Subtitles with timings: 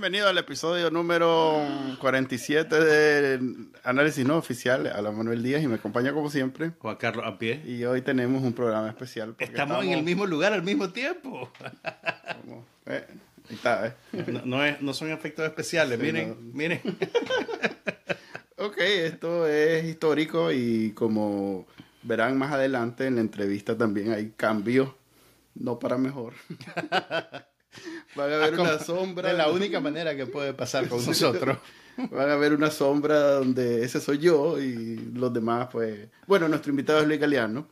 [0.00, 1.60] Bienvenido al episodio número
[2.00, 4.86] 47 de Análisis No Oficial.
[4.86, 6.70] A la Manuel Díaz y me acompaña como siempre.
[6.78, 7.62] Juan Carlos a pie.
[7.66, 9.34] Y hoy tenemos un programa especial.
[9.38, 11.52] Estamos, en el mismo lugar al mismo tiempo.
[12.86, 13.04] eh,
[13.46, 13.94] ahí está, ¿eh?
[14.46, 16.80] No, es, no, son efectos especiales, miren, miren.
[18.56, 21.66] ok, esto es histórico y como
[22.04, 24.94] verán más adelante en la entrevista también hay cambios,
[25.54, 26.32] no para mejor.
[28.16, 29.30] Van a ver una sombra.
[29.30, 31.58] De la única manera que puede pasar con nosotros.
[32.10, 36.08] Van a ver una sombra donde ese soy yo y los demás, pues.
[36.26, 37.68] Bueno, nuestro invitado es Luis Galeano,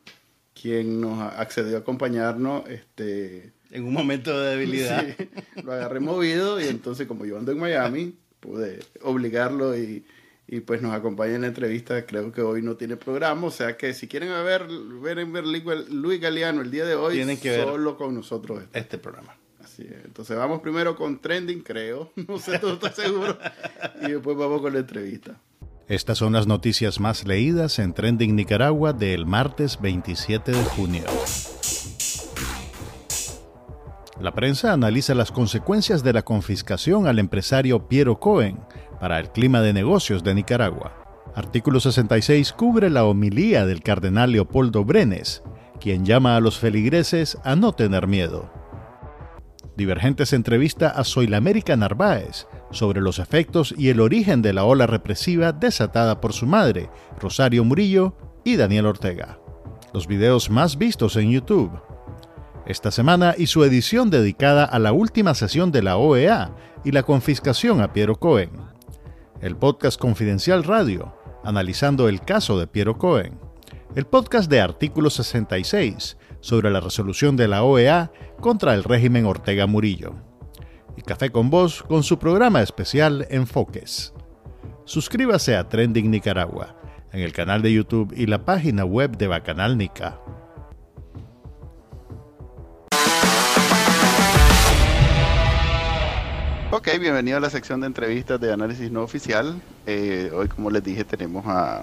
[0.61, 2.69] quien nos accedió a acompañarnos.
[2.69, 5.07] Este, en un momento de debilidad.
[5.17, 5.29] Sí,
[5.63, 10.05] lo agarré movido y entonces, como yo ando en Miami, pude obligarlo y,
[10.47, 12.05] y pues nos acompaña en la entrevista.
[12.07, 14.67] Creo que hoy no tiene programa, o sea que si quieren ver,
[15.01, 18.99] ver, ver Luis Galeano el día de hoy, Tienen que solo con nosotros este, este
[18.99, 19.37] programa.
[20.05, 22.13] Entonces vamos primero con trending, creo.
[22.29, 23.39] No sé, tú estás seguro.
[24.03, 25.41] y después vamos con la entrevista.
[25.89, 31.05] Estas son las noticias más leídas en Trending Nicaragua del martes 27 de junio.
[34.21, 38.59] La prensa analiza las consecuencias de la confiscación al empresario Piero Cohen
[39.01, 40.93] para el clima de negocios de Nicaragua.
[41.35, 45.43] Artículo 66 cubre la homilía del cardenal Leopoldo Brenes,
[45.81, 48.58] quien llama a los feligreses a no tener miedo.
[49.79, 55.53] Divergentes entrevista a Soylamérica Narváez sobre los efectos y el origen de la ola represiva
[55.53, 56.91] desatada por su madre,
[57.21, 59.39] Rosario Murillo y Daniel Ortega.
[59.95, 61.71] Los videos más vistos en YouTube.
[62.67, 67.05] Esta semana y su edición dedicada a la última sesión de la OEA y la
[67.05, 68.51] confiscación a Piero Cohen.
[69.41, 71.15] El podcast Confidencial Radio,
[71.45, 73.39] analizando el caso de Piero Cohen.
[73.95, 79.67] El podcast de Artículo 66, sobre la resolución de la OEA contra el régimen Ortega
[79.67, 80.15] Murillo.
[80.97, 84.13] Y Café con Voz con su programa especial Enfoques.
[84.85, 86.77] Suscríbase a Trending Nicaragua
[87.13, 90.21] en el canal de YouTube y la página web de Bacanal Nica.
[96.71, 99.61] Ok, bienvenido a la sección de entrevistas de análisis no oficial.
[99.87, 101.83] Eh, hoy, como les dije, tenemos a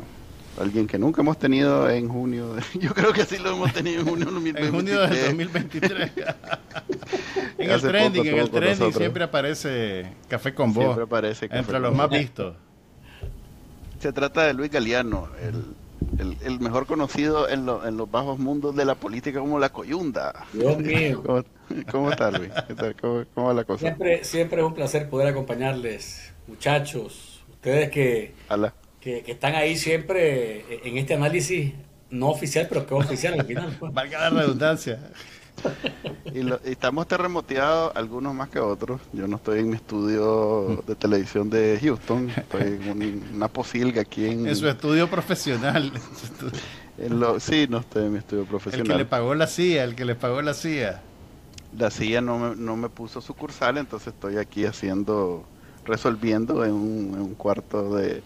[0.60, 2.56] alguien que nunca hemos tenido en junio.
[2.80, 4.66] Yo creo que sí lo hemos tenido en junio 2023.
[4.66, 6.12] En junio del 2023.
[7.58, 10.86] en el trending, en el trending siempre aparece Café con Voz.
[10.86, 12.56] Siempre aparece Café Entre los más vistos.
[14.00, 18.86] Se trata de Luis Galeano, el, el, mejor conocido en, en, los bajos mundos de
[18.86, 20.46] la política como la coyunda.
[20.54, 21.24] Dios mío.
[21.26, 21.44] ¿Cómo,
[21.92, 22.52] cómo está Luis?
[23.02, 23.80] ¿Cómo, ¿Cómo, va la cosa?
[23.80, 27.44] Siempre, siempre es un placer poder acompañarles, muchachos.
[27.50, 28.34] Ustedes que
[29.06, 31.74] que, están ahí siempre eh, en este análisis
[32.10, 33.76] no oficial, pero que oficial al final.
[33.80, 33.94] Pues.
[33.94, 35.00] Valga la redundancia.
[36.34, 39.00] y, estamos terremoteados, algunos más que otros.
[39.14, 44.26] Yo no estoy en mi estudio de televisión de Houston, estoy en una posilga aquí
[44.26, 44.48] en...
[44.48, 45.92] En su estudio profesional.
[47.40, 48.88] sí, no estoy en mi estudio profesional.
[48.88, 51.02] El que le pagó la CIA, el que le pagó la CIA.
[51.78, 55.46] La CIA no me, no me puso sucursal, entonces estoy aquí haciendo,
[55.86, 58.24] resolviendo en un cuarto de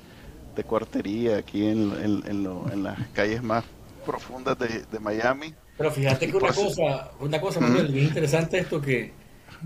[0.55, 1.93] de cuartería aquí en,
[2.25, 3.63] en, las calles más
[4.05, 5.53] profundas de, Miami.
[5.77, 9.13] Pero fíjate que una cosa, una cosa muy interesante esto que,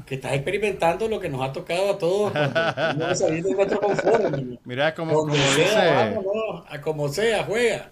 [0.05, 4.35] que estás experimentando lo que nos ha tocado a todos no salir de nuestro confort.
[4.65, 5.65] Mira, como, como dice...
[5.75, 7.89] a como sea, juega.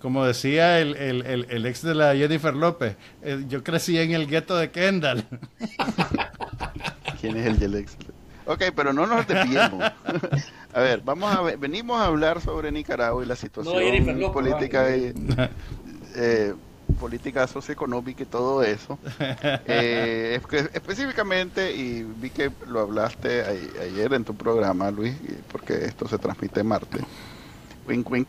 [0.00, 4.28] Como decía el, el, el, ex de la Jennifer López, eh, yo crecí en el
[4.28, 5.24] gueto de Kendall.
[7.20, 7.96] ¿Quién es el ex?
[8.48, 9.84] Ok, pero no nos desviemos.
[10.72, 15.14] A ver, vamos a venimos a hablar sobre Nicaragua y la situación política y,
[16.14, 16.54] eh,
[16.98, 18.98] política socioeconómica y todo eso.
[19.70, 20.40] Eh,
[20.72, 25.14] específicamente, y vi que lo hablaste ayer en tu programa, Luis,
[25.52, 27.02] porque esto se transmite martes.
[27.86, 28.28] Wink, wink.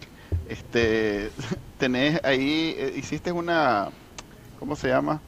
[0.49, 1.29] Este,
[1.79, 3.89] tenés ahí, eh, hiciste una,
[4.59, 5.21] ¿cómo se llama?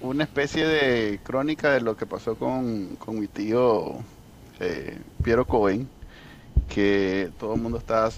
[0.00, 4.00] Una especie de crónica de lo que pasó con, con mi tío
[4.60, 5.88] eh, Piero Cohen
[6.68, 8.10] que todo el mundo estaba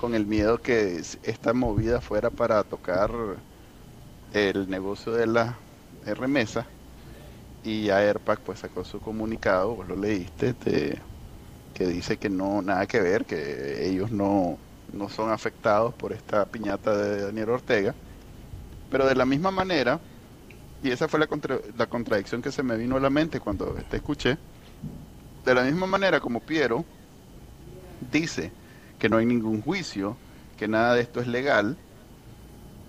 [0.00, 3.10] con el miedo que esta movida fuera para tocar
[4.32, 5.58] el negocio de la
[6.04, 6.66] remesa.
[7.64, 10.54] Y ya AirPack pues sacó su comunicado, vos lo leíste,
[11.74, 14.58] que dice que no, nada que ver, que ellos no,
[14.92, 17.94] no son afectados por esta piñata de Daniel Ortega,
[18.90, 20.00] pero de la misma manera,
[20.82, 21.28] y esa fue la,
[21.76, 24.38] la contradicción que se me vino a la mente cuando te escuché,
[25.44, 26.84] de la misma manera como Piero
[28.12, 28.50] dice
[28.98, 30.16] que no hay ningún juicio,
[30.58, 31.76] que nada de esto es legal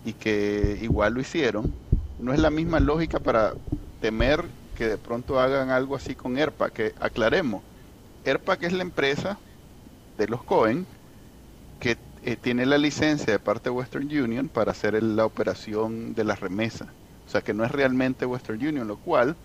[0.05, 1.73] y que igual lo hicieron,
[2.19, 3.53] no es la misma lógica para
[4.01, 4.45] temer
[4.77, 7.63] que de pronto hagan algo así con ERPA, que aclaremos,
[8.25, 9.37] AirPack es la empresa
[10.17, 10.85] de los Cohen
[11.79, 16.23] que eh, tiene la licencia de parte de Western Union para hacer la operación de
[16.23, 16.93] la remesa.
[17.27, 19.35] O sea que no es realmente Western Union, lo cual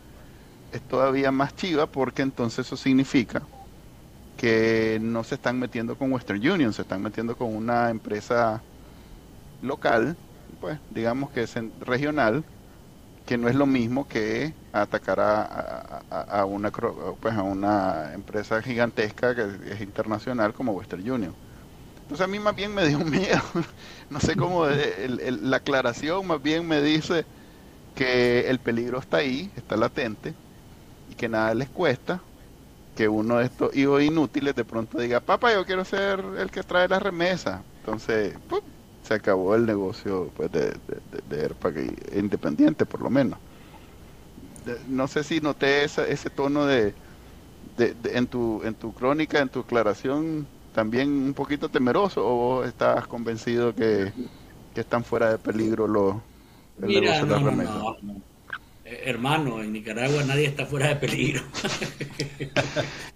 [0.70, 3.50] es todavía más chiva porque entonces eso significa
[4.36, 8.66] que no se están metiendo con Western Union, se están metiendo con una empresa
[9.60, 10.18] local,
[10.58, 12.46] pues digamos que es regional,
[13.24, 15.42] que no es lo mismo que atacar a,
[16.10, 16.70] a, una
[17.20, 21.38] pues a una empresa gigantesca que es internacional como Western Union.
[22.02, 23.42] Entonces a mí más bien me dio miedo,
[24.08, 27.26] no sé cómo, la aclaración más bien me dice
[27.94, 30.36] que el peligro está ahí, está latente,
[31.18, 32.22] que nada les cuesta,
[32.96, 36.62] que uno de estos hijos inútiles de pronto diga, papá, yo quiero ser el que
[36.62, 37.62] trae la remesa.
[37.80, 38.34] Entonces,
[39.02, 43.38] se acabó el negocio pues, de, de, de, independiente, por lo menos.
[44.88, 46.94] no sé si noté ese tono de,
[47.78, 53.06] en, tu, en tu crónica, en tu aclaración, también un poquito temeroso, o vos estás
[53.06, 54.12] convencido que,
[54.74, 56.14] están fuera de peligro los,
[56.80, 57.72] el negocio de la remesa.
[57.74, 58.20] Eh,
[59.04, 61.42] hermano, en Nicaragua nadie está fuera de peligro.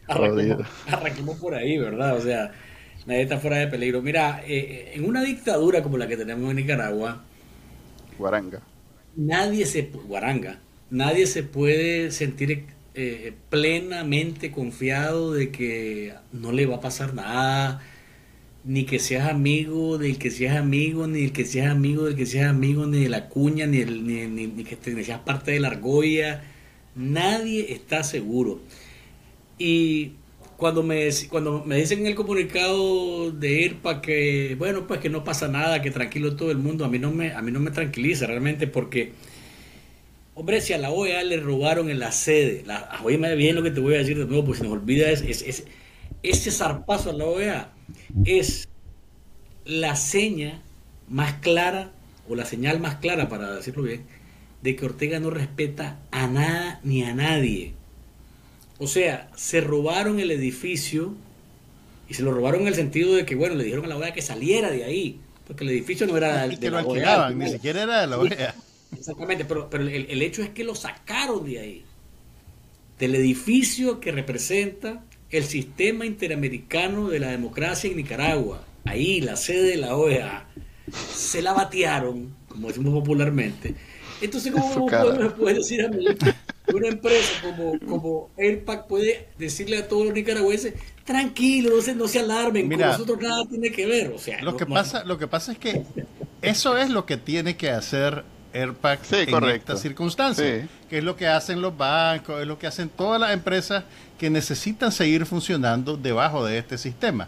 [0.87, 2.17] arranquemos, por ahí, ¿verdad?
[2.17, 2.53] O sea,
[3.07, 4.03] nadie está fuera de peligro.
[4.03, 7.23] Mira, eh, eh, en una dictadura como la que tenemos en Nicaragua,
[8.19, 8.61] Guaranga.
[9.17, 10.61] Nadie se Guaranga,
[10.91, 12.67] nadie se puede sentir
[13.49, 17.81] plenamente confiado de que no le va a pasar nada,
[18.65, 22.27] ni que seas amigo del que seas amigo, ni el que seas amigo del que
[22.27, 25.69] seas amigo, ni de la cuña, ni, el, ni, ni, que seas parte de la
[25.69, 26.45] argolla.
[26.95, 28.61] Nadie está seguro.
[29.59, 30.13] Y
[30.57, 35.25] cuando me, cuando me dicen en el comunicado de IRPA que, bueno, pues que no
[35.25, 37.73] pasa nada, que tranquilo todo el mundo, a mí no me, a mí no me
[37.73, 39.13] tranquiliza realmente porque,
[40.35, 43.73] hombre, si a la OEA le robaron en la sede, la, oíme bien lo que
[43.73, 45.65] te voy a decir de nuevo, pues si nos olvida es, es,
[46.23, 47.73] ese zarpazo a la OEA
[48.25, 48.69] es
[49.65, 50.61] la seña
[51.09, 51.91] más clara,
[52.29, 54.05] o la señal más clara, para decirlo bien,
[54.63, 57.75] de que Ortega no respeta a nada ni a nadie.
[58.79, 61.15] O sea, se robaron el edificio
[62.09, 64.13] y se lo robaron en el sentido de que, bueno, le dijeron a la OEA
[64.13, 67.31] que saliera de ahí, porque el edificio no era de, la OEA.
[67.31, 68.55] ni siquiera era de la OEA.
[68.97, 71.85] Exactamente, pero, pero el, el hecho es que lo sacaron de ahí,
[72.99, 79.71] del edificio que representa el sistema interamericano de la democracia en Nicaragua, ahí la sede
[79.71, 80.47] de la OEA,
[81.15, 83.75] se la batearon, como decimos popularmente.
[84.21, 86.07] Entonces, ¿cómo me puede decir a mí
[86.73, 90.75] una empresa como, como AirPac puede decirle a todos los nicaragüenses,
[91.05, 94.13] tranquilo, no se, no se alarmen, con nosotros nada tiene que ver?
[94.13, 95.83] O sea, lo, que pasa, lo que pasa es que
[96.43, 101.27] eso es lo que tiene que hacer AirPack en estas circunstancias, que es lo que
[101.27, 103.85] hacen los bancos, es lo que hacen todas las empresas
[104.23, 107.27] que necesitan seguir funcionando debajo de este sistema.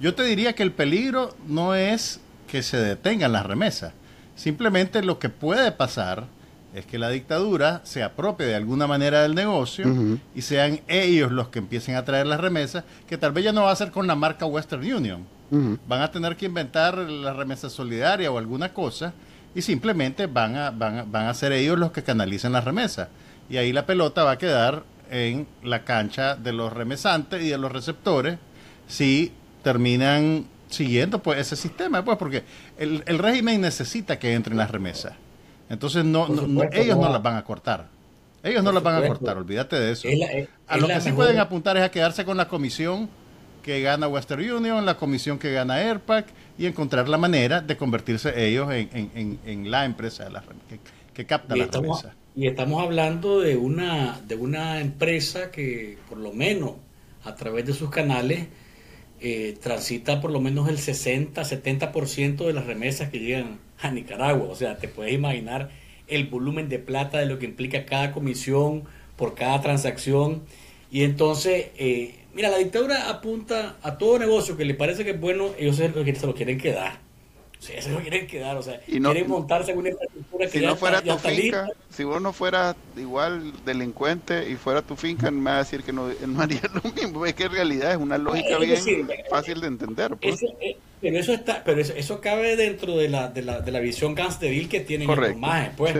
[0.00, 3.92] Yo te diría que el peligro no es que se detengan las remesas,
[4.36, 6.24] simplemente lo que puede pasar
[6.72, 9.84] es que la dictadura se apropie de alguna manera del negocio
[10.34, 13.64] y sean ellos los que empiecen a traer las remesas, que tal vez ya no
[13.64, 15.26] va a ser con la marca Western Union.
[15.86, 19.12] Van a tener que inventar la remesa solidaria o alguna cosa
[19.54, 23.08] y simplemente van a, van van a ser ellos los que canalicen las remesas.
[23.50, 27.58] Y ahí la pelota va a quedar en la cancha de los remesantes y de
[27.58, 28.38] los receptores
[28.86, 32.44] si terminan siguiendo pues ese sistema, pues porque
[32.78, 35.14] el, régimen necesita que entren las remesas.
[35.68, 36.26] Entonces no,
[36.72, 37.08] ellos no.
[37.08, 37.88] las van a cortar.
[38.42, 40.08] Ellos no las van a cortar, olvídate de eso.
[40.66, 43.08] a lo que sí pueden apuntar es a quedarse con la comisión
[43.62, 46.26] que gana Western Union, la comisión que gana AirPack
[46.56, 50.80] y encontrar la manera de convertirse ellos en, la empresa de la, que,
[51.12, 52.14] que capta la remesa.
[52.36, 56.74] Y estamos hablando de una, de una empresa que por lo menos
[57.24, 58.46] a través de sus canales
[59.20, 64.48] eh, transita por lo menos el 60-70% de las remesas que llegan a Nicaragua.
[64.48, 65.70] O sea, te puedes imaginar
[66.06, 68.84] el volumen de plata de lo que implica cada comisión
[69.16, 70.42] por cada transacción.
[70.90, 75.20] Y entonces, eh, mira, la dictadura apunta a todo negocio que le parece que es
[75.20, 77.09] bueno, ellos se lo quieren quedar.
[77.60, 80.64] O sea, eso no quieren quedar, o sea, quieren montarse en una infraestructura que si
[80.64, 85.50] no fuera tu finca, Si vos no fueras igual delincuente y fuera tu finca, me
[85.50, 87.26] va a decir que no, no haría lo mismo.
[87.26, 90.16] Es que en realidad es una lógica bien fácil de entender.
[90.16, 90.42] Pues.
[90.42, 94.14] Eh, pero eso está, pero eso, cabe dentro de la, de la, de la visión
[94.14, 95.94] gangsteril que tienen los más, pues.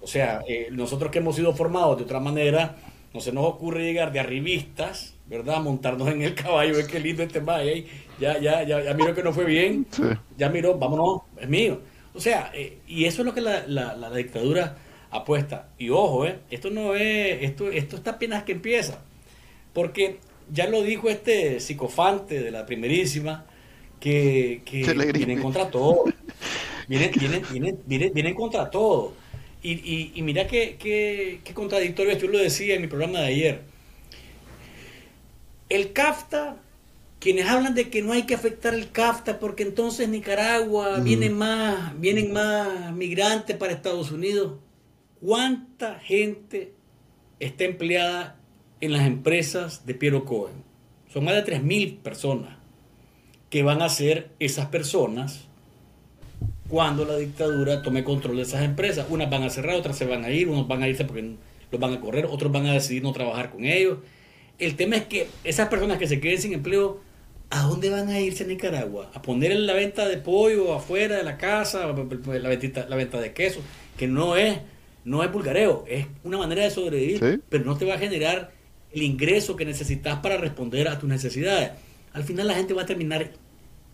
[0.00, 2.76] O sea, eh, nosotros que hemos sido formados de otra manera,
[3.14, 5.60] no se nos ocurre llegar de arribistas, ¿verdad?
[5.60, 7.86] Montarnos en el caballo, es que lindo este maje,
[8.18, 9.86] ya, ya, ya, ya miró que no fue bien,
[10.36, 11.80] ya miró, vámonos, es mío.
[12.14, 14.78] O sea, eh, y eso es lo que la, la, dictadura
[15.10, 15.68] apuesta.
[15.78, 19.02] Y ojo, eh, esto no es, esto, esto está apenas que empieza.
[19.74, 20.18] Porque
[20.50, 23.44] ya lo dijo este psicofante de la primerísima,
[24.00, 24.82] que, que
[25.12, 26.04] vienen contra todo.
[26.88, 27.42] Vienen, vienen,
[27.84, 29.12] vienen, vienen, contra todo.
[29.60, 33.26] Y, y, y mira qué, qué, qué contradictorio, yo lo decía en mi programa de
[33.26, 33.62] ayer.
[35.68, 36.58] El CAFTA
[37.26, 41.98] quienes hablan de que no hay que afectar el CAFTA porque entonces Nicaragua vienen más,
[41.98, 44.60] vienen más migrantes para Estados Unidos.
[45.20, 46.72] ¿Cuánta gente
[47.40, 48.36] está empleada
[48.80, 50.54] en las empresas de Piero Cohen?
[51.12, 52.58] Son más de 3.000 personas
[53.50, 55.48] que van a ser esas personas
[56.68, 59.04] cuando la dictadura tome control de esas empresas.
[59.10, 61.34] Unas van a cerrar, otras se van a ir, unos van a irse porque
[61.72, 63.98] los van a correr, otros van a decidir no trabajar con ellos.
[64.60, 67.04] El tema es que esas personas que se queden sin empleo
[67.50, 69.10] ¿A dónde van a irse a Nicaragua?
[69.14, 73.20] ¿A poner en la venta de pollo afuera de la casa, la, ventita, la venta
[73.20, 73.60] de queso?
[73.96, 74.58] Que no es,
[75.04, 78.50] no es pulgareo, es una manera de sobrevivir, pero no te va a generar
[78.92, 81.70] el ingreso que necesitas para responder a tus necesidades.
[82.12, 83.30] Al final la gente va a terminar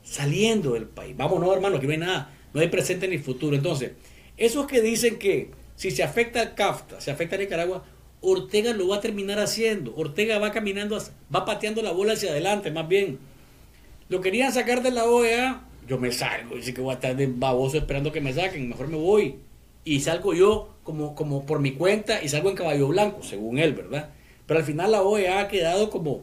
[0.03, 1.15] saliendo del país.
[1.17, 3.55] Vamos, no, hermano, aquí no hay nada, no hay presente ni futuro.
[3.55, 3.93] Entonces,
[4.39, 7.85] esos que dicen que si se afecta a CAFTA, se afecta a Nicaragua,
[8.23, 9.95] Ortega lo va a terminar haciendo.
[9.95, 10.99] Ortega va caminando,
[11.35, 13.19] va pateando la bola hacia adelante, más bien
[14.09, 16.57] lo querían sacar de la OEA, yo me salgo.
[16.57, 18.69] Dice que voy a estar de baboso esperando que me saquen.
[18.69, 19.37] Mejor me voy.
[19.85, 23.75] Y salgo yo como, como por mi cuenta y salgo en caballo blanco, según él,
[23.75, 24.11] ¿verdad?
[24.47, 26.21] Pero al final la OEA ha quedado como...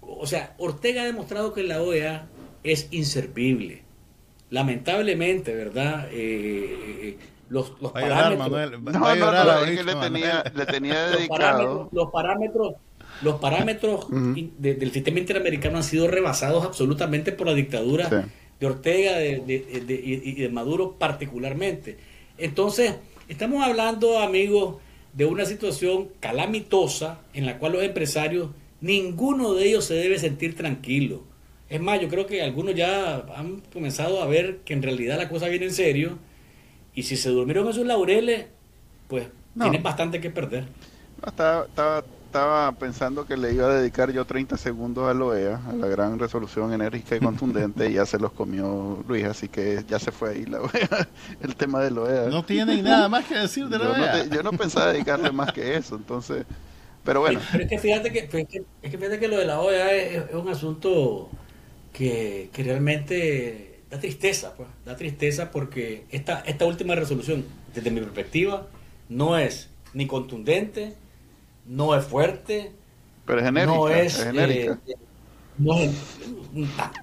[0.00, 2.28] O sea, Ortega ha demostrado que la OEA
[2.62, 3.82] es inservible.
[4.50, 6.08] Lamentablemente, ¿verdad?
[6.12, 7.18] Eh,
[7.48, 8.50] los, los parámetros...
[8.80, 11.28] no, no, no, es que le tenía, le tenía dedicado...
[11.30, 12.74] los parámetros los parámetros
[13.22, 18.28] del sistema interamericano han sido rebasados absolutamente por la dictadura
[18.60, 21.96] de Ortega y de Maduro particularmente.
[22.38, 22.94] Entonces,
[23.28, 24.76] estamos hablando, amigos,
[25.12, 30.56] de una situación calamitosa en la cual los empresarios, ninguno de ellos se debe sentir
[30.56, 31.22] tranquilo.
[31.68, 35.28] Es más, yo creo que algunos ya han comenzado a ver que en realidad la
[35.28, 36.18] cosa viene en serio
[36.94, 38.46] y si se durmieron esos laureles,
[39.08, 39.26] pues
[39.58, 40.64] tienen bastante que perder.
[41.22, 45.60] No, está, estaba pensando que le iba a dedicar yo 30 segundos a la OEA,
[45.68, 49.84] a la gran resolución enérgica y contundente, y ya se los comió Luis, así que
[49.86, 51.08] ya se fue ahí la OEA,
[51.42, 52.30] el tema de la OEA.
[52.30, 54.26] No tiene nada más que decir de la OEA.
[54.26, 56.44] yo no pensaba dedicarle más que eso, entonces,
[57.04, 57.38] pero bueno.
[57.52, 60.48] Pero es que fíjate que, es que, fíjate que lo de la OEA es, un
[60.48, 61.30] asunto
[61.92, 68.00] que, que, realmente da tristeza, pues, da tristeza porque esta, esta última resolución, desde mi
[68.00, 68.66] perspectiva,
[69.08, 70.96] no es ni contundente,
[71.66, 72.72] no es fuerte.
[73.26, 73.76] Pero es genérica.
[73.76, 74.78] No es, genérica.
[74.86, 74.96] Eh,
[75.56, 75.76] no,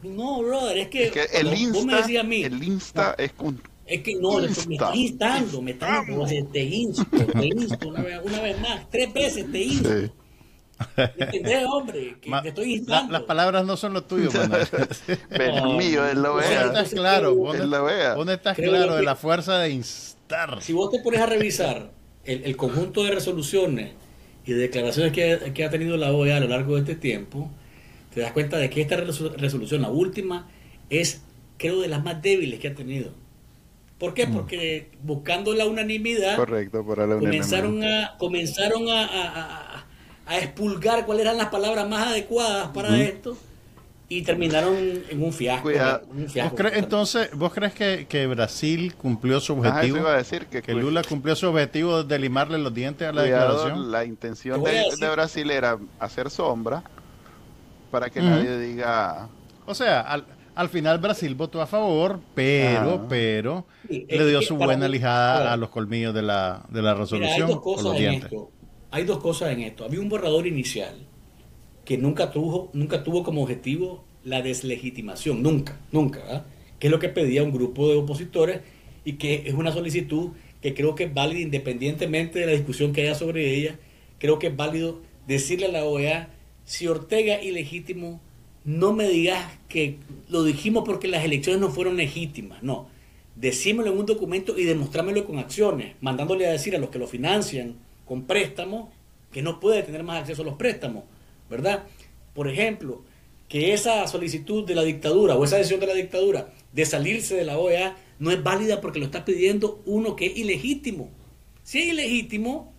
[0.03, 4.15] no, brother, es que, el, insta, me a mí, el Insta es con es que
[4.15, 6.03] no, me está instando, me está
[6.51, 9.89] te insto, te insto una vez, una vez más, tres veces te insto.
[9.89, 10.11] Sí.
[11.17, 12.15] ¿Entendés, hombre?
[12.21, 13.11] Que te estoy instando.
[13.11, 14.29] las palabras no son lo tuyo,
[15.29, 16.65] Pero el mío es la OEA.
[16.67, 17.55] estás claro, vos,
[18.29, 20.61] estás claro de la fuerza de instar.
[20.61, 21.91] Si vos te pones a revisar
[22.23, 23.91] el, el conjunto de resoluciones
[24.45, 27.49] y de declaraciones que, ha tenido la OEA a lo largo de este tiempo,
[28.13, 30.49] te das cuenta de que esta resolución, la última,
[30.89, 31.21] es
[31.57, 33.11] creo de las más débiles que ha tenido.
[33.99, 34.25] ¿Por qué?
[34.25, 34.33] Mm.
[34.33, 39.85] Porque buscando la unanimidad, Correcto, comenzaron, a, comenzaron a,
[40.25, 43.37] a, expulgar cuáles eran las palabras más adecuadas para esto
[44.11, 44.75] y terminaron
[45.09, 45.69] en un fiasco.
[46.73, 49.99] entonces, ¿vos crees que, Brasil cumplió su objetivo?
[49.99, 53.89] iba a decir que, Lula cumplió su objetivo de limarle los dientes a la declaración.
[53.89, 56.83] La intención de, Brasil era hacer sombra
[57.89, 59.29] para que nadie diga.
[59.65, 60.01] O sea,
[60.55, 65.69] al, final Brasil votó a favor, pero, pero le dio su buena lijada a los
[65.69, 67.47] colmillos de la, de la resolución.
[67.47, 68.51] hay, dos cosas en esto.
[68.91, 69.85] hay dos cosas en esto.
[69.85, 71.10] Había un borrador inicial
[71.85, 76.45] que nunca tuvo, nunca tuvo como objetivo la deslegitimación, nunca, nunca,
[76.79, 78.61] que es lo que pedía un grupo de opositores
[79.03, 83.01] y que es una solicitud que creo que es válida independientemente de la discusión que
[83.01, 83.79] haya sobre ella,
[84.19, 86.29] creo que es válido decirle a la OEA,
[86.65, 88.21] si Ortega ilegítimo,
[88.63, 89.97] no me digas que
[90.29, 92.87] lo dijimos porque las elecciones no fueron legítimas, no,
[93.35, 97.07] decímelo en un documento y demostrámelo con acciones, mandándole a decir a los que lo
[97.07, 98.89] financian con préstamos
[99.31, 101.05] que no puede tener más acceso a los préstamos
[101.51, 101.83] ¿verdad?
[102.33, 103.03] Por ejemplo,
[103.49, 107.43] que esa solicitud de la dictadura o esa decisión de la dictadura de salirse de
[107.43, 111.11] la OEA no es válida porque lo está pidiendo uno que es ilegítimo.
[111.63, 112.73] Si es ilegítimo,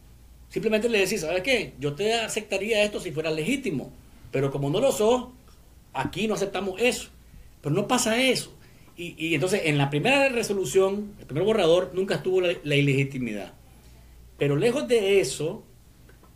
[0.49, 1.75] simplemente le decís, ¿sabes qué?
[1.79, 3.93] Yo te aceptaría esto si fuera legítimo,
[4.31, 5.27] pero como no lo sos,
[5.93, 7.11] aquí no aceptamos eso.
[7.61, 8.55] Pero no pasa eso.
[8.97, 13.53] Y, entonces en la primera resolución, el primer borrador, nunca estuvo la, la ilegitimidad.
[14.39, 15.65] Pero lejos de eso,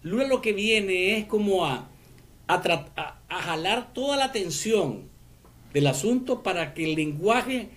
[0.03, 1.89] Lula lo que viene es como a
[2.49, 5.03] a, jalar toda la atención
[5.73, 7.69] del asunto para que el lenguaje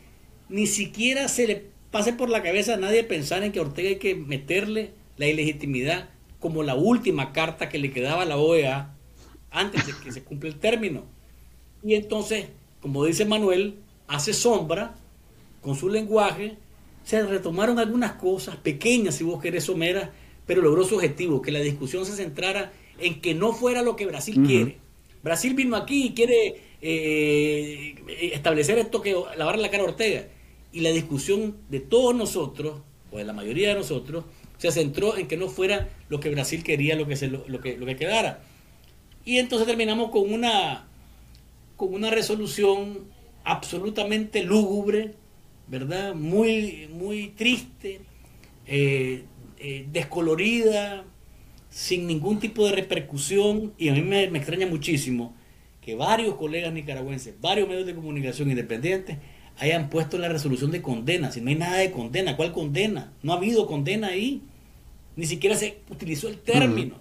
[0.48, 3.98] ni siquiera se le pase por la cabeza a nadie pensar en que Ortega hay
[3.98, 6.10] que meterle la ilegitimidad
[6.40, 8.96] como la última carta que le quedaba a la OEA
[9.52, 11.04] antes de que se cumpla el término.
[11.84, 12.48] Y entonces,
[12.82, 13.76] como dice Manuel,
[14.08, 14.96] hace sombra
[15.62, 16.58] con su lenguaje,
[17.04, 20.10] se retomaron algunas cosas pequeñas, si vos querés, someras,
[20.46, 24.06] pero logró su objetivo, que la discusión se centrara en que no fuera lo que
[24.06, 24.78] Brasil quiere.
[25.24, 27.96] Brasil vino aquí y quiere eh,
[28.34, 30.28] establecer esto que lavar la cara a Ortega.
[30.72, 34.26] Y la discusión de todos nosotros, o de la mayoría de nosotros,
[34.58, 37.78] se centró en que no fuera lo que Brasil quería, lo que, se, lo, que,
[37.78, 38.44] lo que quedara.
[39.26, 40.88] Y entonces terminamos con una,
[41.76, 43.06] con una resolución
[43.44, 45.14] absolutamente lúgubre,
[45.68, 46.14] ¿verdad?
[46.14, 48.02] Muy, muy triste,
[48.68, 49.24] eh,
[49.60, 51.06] eh, descolorida,
[51.70, 53.74] sin ningún tipo de repercusión.
[53.78, 55.34] Y a mí me, me extraña muchísimo
[55.82, 59.18] que varios colegas nicaragüenses, varios medios de comunicación independientes,
[59.58, 61.32] hayan puesto la resolución de condena.
[61.32, 63.12] Si no hay nada de condena, ¿cuál condena?
[63.22, 64.42] No ha habido condena ahí.
[65.16, 66.96] Ni siquiera se utilizó el término.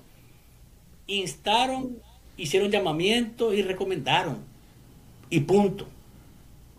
[1.07, 1.99] Instaron,
[2.37, 4.39] hicieron llamamientos y recomendaron.
[5.31, 5.87] Y punto.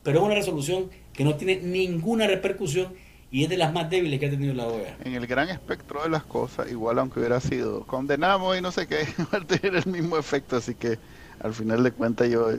[0.03, 2.93] Pero es una resolución que no tiene ninguna repercusión
[3.31, 4.97] y es de las más débiles que ha tenido la OEA.
[5.03, 8.87] En el gran espectro de las cosas, igual aunque hubiera sido condenamos y no sé
[8.87, 10.97] qué, va a tener el mismo efecto, así que
[11.39, 12.49] al final de cuentas yo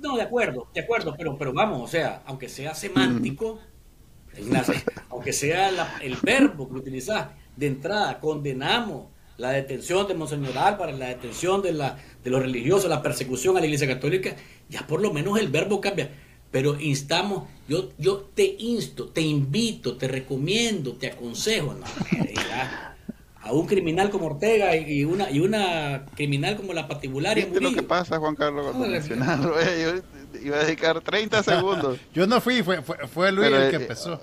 [0.00, 3.58] no, de acuerdo, de acuerdo, pero, pero vamos, o sea, aunque sea semántico,
[5.10, 9.06] aunque sea el verbo que utilizás, de entrada condenamos
[9.38, 13.60] la detención de Monseñor Álvarez, la detención de, la, de los religiosos, la persecución a
[13.60, 14.36] la Iglesia Católica,
[14.68, 16.10] ya por lo menos el verbo cambia.
[16.50, 21.74] Pero instamos, yo, yo te insto, te invito, te recomiendo, te aconsejo.
[21.74, 21.84] No,
[23.42, 27.46] a un criminal como Ortega y una y una criminal como la patibularia.
[27.46, 29.42] ¿Viste lo que pasa, Juan Carlos, cuando mencionaron?
[29.42, 31.98] Yo iba a dedicar 30 segundos.
[32.14, 34.20] yo no fui, fue, fue, Luis el que eh, empezó.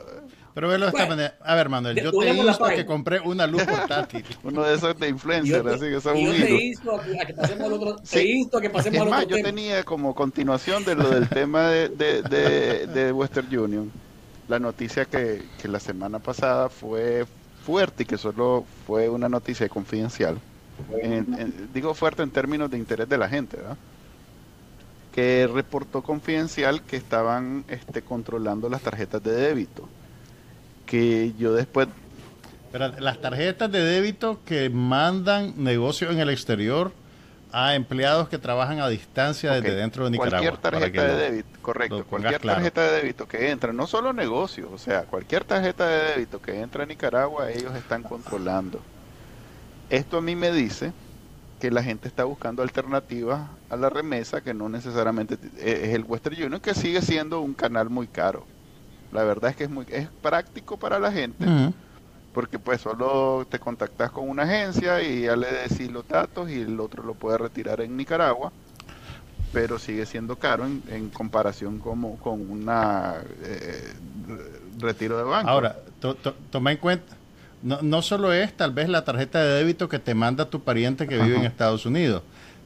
[0.56, 1.36] Pero velo de esta manera.
[1.41, 4.26] A ver, Manuel, yo te insto a que compré una luz portátil.
[4.44, 7.65] Uno de esos de influencer, así que son un Yo te insto a que pasemos
[7.68, 7.96] al otro.
[7.98, 9.20] Te insto a que pasemos al otro.
[9.20, 13.91] Más, yo tenía como continuación de lo del tema de, de, de, de Western Union
[14.48, 17.26] la noticia que, que la semana pasada fue
[17.65, 20.39] fuerte y que solo fue una noticia confidencial,
[21.74, 23.58] digo fuerte en términos de interés de la gente,
[25.12, 29.88] que reportó confidencial que estaban este, controlando las tarjetas de débito.
[30.86, 31.88] Que yo después...
[32.71, 36.91] Pero las tarjetas de débito que mandan negocios en el exterior
[37.52, 40.39] a empleados que trabajan a distancia desde dentro de Nicaragua.
[40.39, 44.78] Cualquier tarjeta de débito, correcto, cualquier tarjeta de débito que entra, no solo negocios, o
[44.78, 48.82] sea, cualquier tarjeta de débito que entra a Nicaragua, ellos están controlando.
[49.89, 50.91] Esto a mí me dice
[51.62, 56.36] que la gente está buscando alternativas a la remesa que no necesariamente es el Western
[56.36, 58.45] Union, que sigue siendo un canal muy caro.
[59.12, 61.46] La verdad es que es muy es práctico para la gente
[62.36, 66.60] porque pues solo te contactas con una agencia y ya le decís los datos y
[66.60, 68.52] el otro lo puede retirar en Nicaragua,
[69.54, 73.94] pero sigue siendo caro en, comparación como, con una eh,
[74.78, 75.50] retiro de banco.
[75.50, 75.78] Ahora,
[76.52, 77.15] toma en cuenta,
[77.63, 81.08] no, no solo es tal vez la tarjeta de débito que te manda tu pariente
[81.08, 82.22] que vive en Estados Unidos,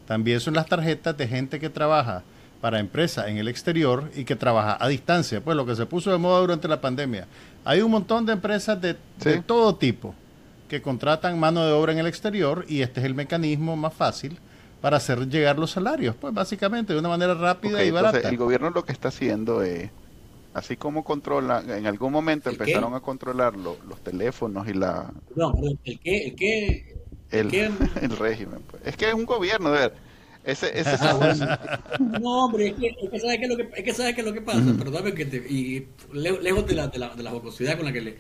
[0.08, 2.24] también son las tarjetas de gente que trabaja
[2.62, 6.12] para empresas en el exterior y que trabaja a distancia, pues lo que se puso
[6.12, 7.28] de moda durante la pandemia.
[7.64, 8.96] Hay un montón de empresas de,
[9.46, 10.14] todo tipo
[10.68, 14.38] que contratan mano de obra en el exterior y este es el mecanismo más fácil
[14.82, 18.30] para hacer llegar los salarios, pues básicamente de una manera rápida y barata.
[18.30, 19.90] el gobierno lo que está haciendo es,
[20.54, 25.12] así como controla, en algún momento empezaron a controlar los teléfonos y la...
[25.36, 27.00] No, el qué, el qué,
[27.32, 27.54] el,
[28.02, 28.62] el, régimen.
[28.70, 28.84] Pues.
[28.86, 29.94] Es que es un gobierno, de ver,
[30.52, 30.98] ese, ese
[32.22, 34.22] no, hombre, es que, es que sabes qué es lo que, es que, sabes qué
[34.22, 37.32] es lo que pasa, perdóname que te, y lejos de la, de la, de la
[37.32, 38.18] jocosidad con la que le,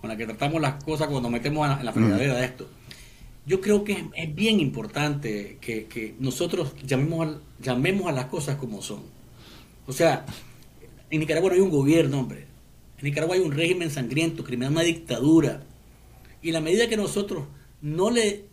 [0.00, 2.68] con la que tratamos las cosas cuando metemos en la fregadera de esto.
[3.46, 8.56] Yo creo que es, bien importante que, que, nosotros llamemos a, llamemos a las cosas
[8.56, 9.02] como son.
[9.86, 10.24] O sea,
[11.10, 12.46] en Nicaragua no hay un gobierno, hombre.
[12.98, 15.62] En Nicaragua hay un régimen sangriento, criminal, una dictadura.
[16.42, 17.44] Y en la medida que nosotros
[17.82, 18.44] no le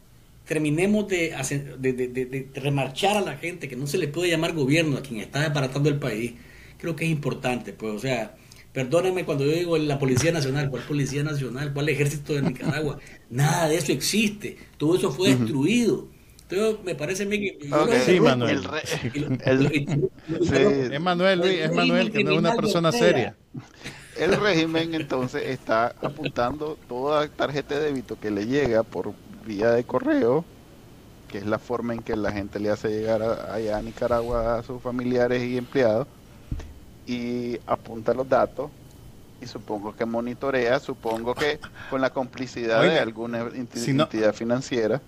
[0.52, 1.34] terminemos de,
[1.80, 5.22] de, de, remarchar a la gente, que no se le puede llamar gobierno a quien
[5.22, 6.34] está desbaratando el país,
[6.78, 7.72] creo que es importante.
[7.72, 8.36] Pues, o sea,
[8.74, 11.72] perdóname cuando yo digo la Policía Nacional, ¿cuál Policía Nacional?
[11.72, 13.00] ¿Cuál Ejército de Nicaragua?
[13.30, 14.58] Nada de eso existe.
[14.76, 16.10] Todo eso fue destruido.
[16.50, 17.58] Entonces, me parece a mí que...
[18.06, 18.62] sí, Manuel.
[20.92, 23.38] Es Manuel, Luis, es Manuel, que no es una persona seria.
[24.18, 29.14] El régimen entonces está apuntando toda tarjeta de débito que le llega por
[29.46, 30.46] vía de correo
[31.32, 34.64] que es la forma en que la gente le hace llegar allá a Nicaragua a
[34.64, 36.06] sus familiares y empleados,
[37.08, 38.70] y apunta los datos
[39.42, 45.02] y supongo que monitorea, supongo que con la complicidad de alguna entidad financiera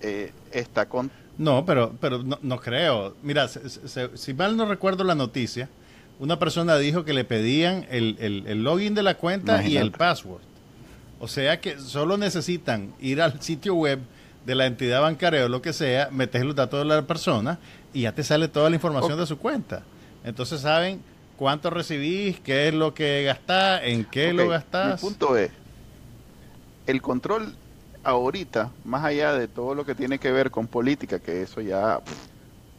[0.00, 1.10] eh, está con...
[1.38, 3.16] No, pero, pero no, creo.
[3.22, 5.68] Mira, si mal no recuerdo la noticia,
[6.20, 10.42] una persona dijo que le pedían el, el, login de la cuenta y el password.
[11.22, 14.00] O sea que solo necesitan ir al sitio web
[14.44, 17.60] de la entidad bancaria o lo que sea, metes los datos de la persona
[17.92, 19.84] y ya te sale toda la información de su cuenta.
[20.24, 21.00] Entonces saben
[21.36, 25.00] cuánto recibís, qué es lo que gastás, en qué lo gastás.
[25.00, 25.52] Mi punto es,
[26.88, 27.54] el control
[28.02, 32.00] ahorita, más allá de todo lo que tiene que ver con política, que eso ya,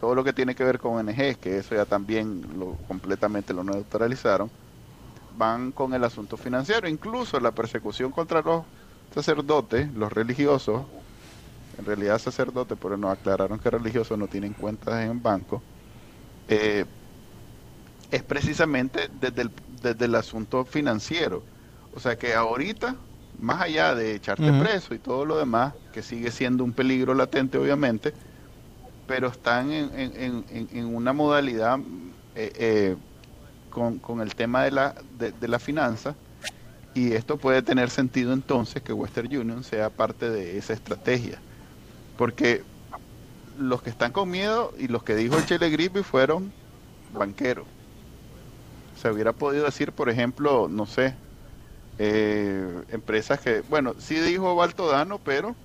[0.02, 3.64] todo lo que tiene que ver con ONG, que eso ya también lo completamente lo
[3.64, 4.52] neutralizaron,
[5.38, 8.64] van con el asunto financiero, incluso la persecución contra los
[9.14, 10.84] sacerdotes, los religiosos,
[11.78, 15.62] en realidad sacerdotes, pero nos aclararon que religiosos no tienen cuentas en banco,
[16.48, 16.86] eh,
[18.12, 21.44] es precisamente desde el, desde el asunto financiero.
[21.96, 22.96] O sea que ahorita,
[23.40, 27.58] más allá de echarte preso y todo lo demás, que sigue siendo un peligro latente
[27.58, 28.14] obviamente,
[29.08, 31.80] pero están en, en, una modalidad
[32.36, 32.96] eh, eh,
[33.74, 36.16] con, con, el tema de la, de, la finanza
[36.94, 41.40] y esto puede tener sentido entonces que Western Union sea parte de esa estrategia.
[42.18, 42.64] Porque
[43.58, 46.52] los que están con miedo y los que dijo el Chile Grippy fueron
[47.14, 47.66] banqueros
[49.04, 51.14] se hubiera podido decir, por ejemplo, no sé,
[52.00, 55.58] eh, empresas que, bueno, sí dijo Baltodano, pero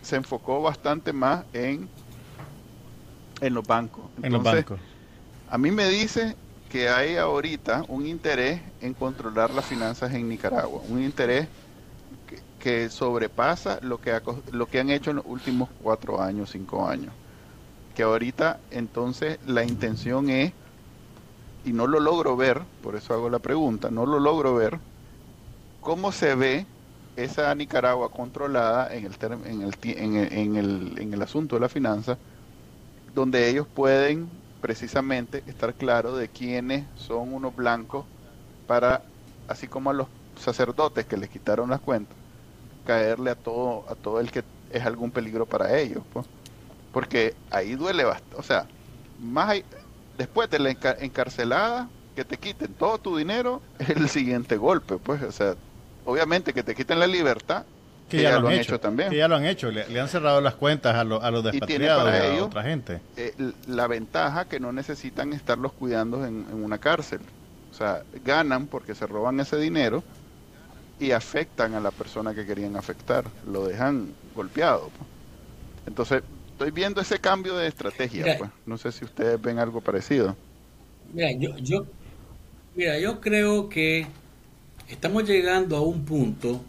[0.00, 1.88] se enfocó bastante más en,
[3.42, 4.04] en los bancos.
[4.22, 4.80] en los bancos.
[5.50, 6.34] A mí me dice
[6.72, 11.46] que hay ahorita un interés en controlar las finanzas en Nicaragua, un interés
[12.58, 14.18] que, sobrepasa lo que,
[14.52, 17.12] lo que han hecho en los últimos cuatro años, cinco años.
[17.94, 20.54] Que ahorita entonces la intención es
[21.66, 24.78] y no lo logro ver, por eso hago la pregunta, no lo logro ver,
[25.82, 26.64] cómo se ve
[27.16, 32.16] esa Nicaragua controlada en el, en el, en el, en el asunto de la finanza,
[33.14, 38.06] donde ellos pueden precisamente estar claros de quiénes son unos blancos
[38.66, 39.02] para,
[39.48, 40.06] así como a los
[40.40, 42.16] sacerdotes que les quitaron las cuentas,
[42.86, 46.04] caerle a todo, a todo el que es algún peligro para ellos.
[46.12, 46.26] Pues.
[46.92, 48.36] Porque ahí duele bastante.
[48.36, 48.66] O sea,
[49.18, 49.64] más hay,
[50.16, 55.22] después de la encarcelada, que te quiten todo tu dinero, es el siguiente golpe, pues,
[55.22, 55.56] o sea,
[56.04, 57.64] obviamente que te quiten la libertad,
[58.16, 59.10] que, ya, lo han hecho, también.
[59.10, 62.38] Que ya lo han hecho, le, han cerrado las cuentas a, a los despatriados y,
[62.38, 63.00] a otra gente.
[63.16, 63.34] Eh,
[63.66, 67.20] la ventaja que no necesitan estarlos cuidando en, una cárcel.
[67.70, 70.04] O sea, ganan porque se roban ese dinero
[71.00, 74.90] y afectan a la persona que querían afectar, lo dejan golpeado.
[74.90, 75.08] Pues.
[75.86, 78.36] Entonces, estoy viendo ese cambio de estrategia.
[78.36, 78.50] pues.
[78.66, 80.36] No sé si ustedes ven algo parecido.
[81.14, 81.86] Mira, yo, yo,
[82.74, 84.06] mira, yo creo que
[84.88, 86.62] estamos llegando a un punto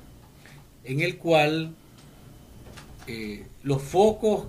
[0.84, 1.74] en el cual
[3.08, 4.48] eh, los focos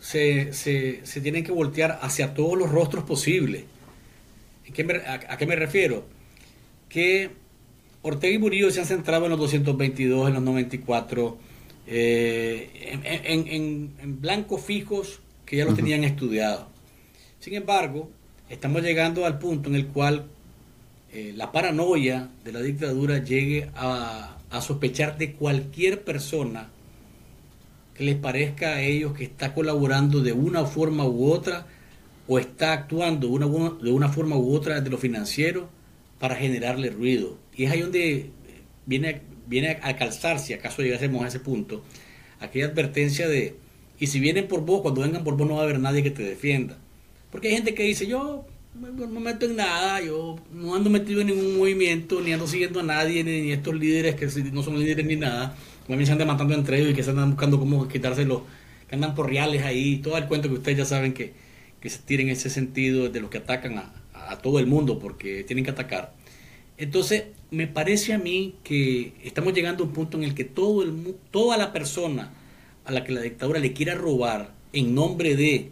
[0.00, 3.64] se, se, se, tienen que voltear hacia todos los rostros posibles.
[5.06, 6.04] a, qué me refiero?
[6.88, 7.30] Que
[8.02, 11.38] Ortega y Murillo se han centrado en los 222, en los 94
[11.92, 16.68] eh, en, blancos fijos que ya lo tenían estudiado.
[17.40, 18.10] Sin embargo,
[18.48, 20.26] estamos llegando al punto en el cual
[21.12, 26.70] eh, la paranoia de la dictadura llegue a, sospechar de cualquier persona
[27.94, 31.66] que les parezca a ellos que está colaborando de una forma u otra
[32.26, 35.68] o está actuando de una, forma u otra de lo financiero
[36.18, 37.38] para generarle ruido.
[37.56, 38.30] Y es ahí donde
[38.86, 41.82] viene viene a, calzar, si acaso llegásemos a ese punto,
[42.38, 43.56] aquella advertencia de,
[43.98, 46.12] y si vienen por vos, cuando vengan por vos no va a haber nadie que
[46.12, 46.78] te defienda.
[47.32, 51.20] Porque hay gente que dice, yo no me meto en nada, yo no ando metido
[51.20, 55.04] en ningún movimiento, ni ando siguiendo a nadie, ni, estos líderes que no son líderes
[55.06, 55.56] ni nada,
[55.86, 58.46] también se andan matando entre ellos y que se andan buscando cómo quitárselo,
[58.88, 61.32] que andan por reales ahí, todo el cuento que ustedes ya saben que,
[61.80, 65.44] que se tiren ese sentido de los que atacan a, a todo el mundo porque
[65.44, 66.14] tienen que atacar.
[66.78, 70.82] Entonces, me parece a mí que estamos llegando a un punto en el que todo
[70.82, 72.32] el, toda la persona
[72.84, 75.70] a la que la dictadura le quiera robar en nombre de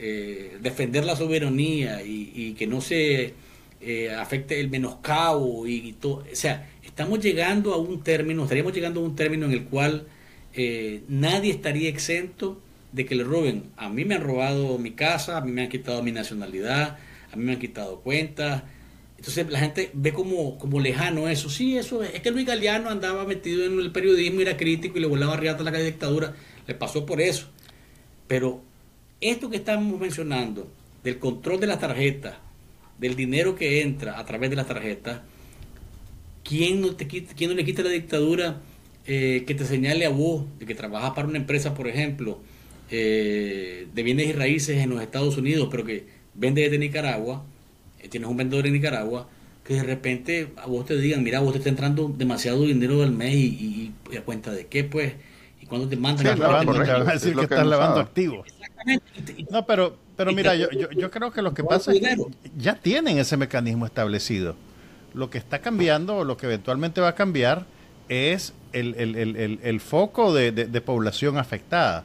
[0.00, 3.34] eh, defender la soberanía y, que no se
[3.80, 9.00] eh, afecte el menoscabo y, todo, o sea, estamos llegando a un término, estaríamos llegando
[9.00, 10.06] a un término en el cual
[10.54, 12.60] eh, nadie estaría exento
[12.92, 13.64] de que le roben.
[13.76, 16.98] A mí me han robado mi casa, a mí me han quitado mi nacionalidad,
[17.32, 18.62] a mí me han quitado cuentas,
[19.18, 21.50] entonces la gente ve como, como lejano eso.
[21.50, 22.20] Sí, eso es.
[22.20, 25.70] que Luis Galeano andaba metido en el periodismo, era crítico y le volaba riata a
[25.70, 26.34] la dictadura.
[26.68, 27.48] Le pasó por eso.
[28.28, 28.62] Pero
[29.20, 30.68] esto que estamos mencionando,
[31.02, 32.34] del control de las tarjetas,
[32.98, 35.20] del dinero que entra a través de las tarjetas,
[36.44, 38.60] ¿quién no, te quién no le quita la dictadura
[39.06, 42.38] eh, que te señale a vos de que trabajas para una empresa, por ejemplo,
[42.90, 47.44] eh, de bienes y raíces en los Estados Unidos, pero que vende desde Nicaragua,
[48.00, 49.28] eh, tienes un vendedor en Nicaragua,
[49.64, 53.12] que de repente a vos te digan, mira, vos te está entrando demasiado dinero del
[53.12, 55.12] mes y, a cuenta de qué, pues,
[55.60, 58.46] y cuando te mandan a lavando, te van a decir que, estás lavando activos.
[59.50, 62.16] No, pero, pero mira, yo, yo, yo creo que lo que pasa es que
[62.56, 64.56] ya tienen ese mecanismo establecido.
[65.14, 67.66] Lo que está cambiando, o lo que eventualmente va a cambiar,
[68.08, 72.04] es el, el, el, el foco de, de, población afectada.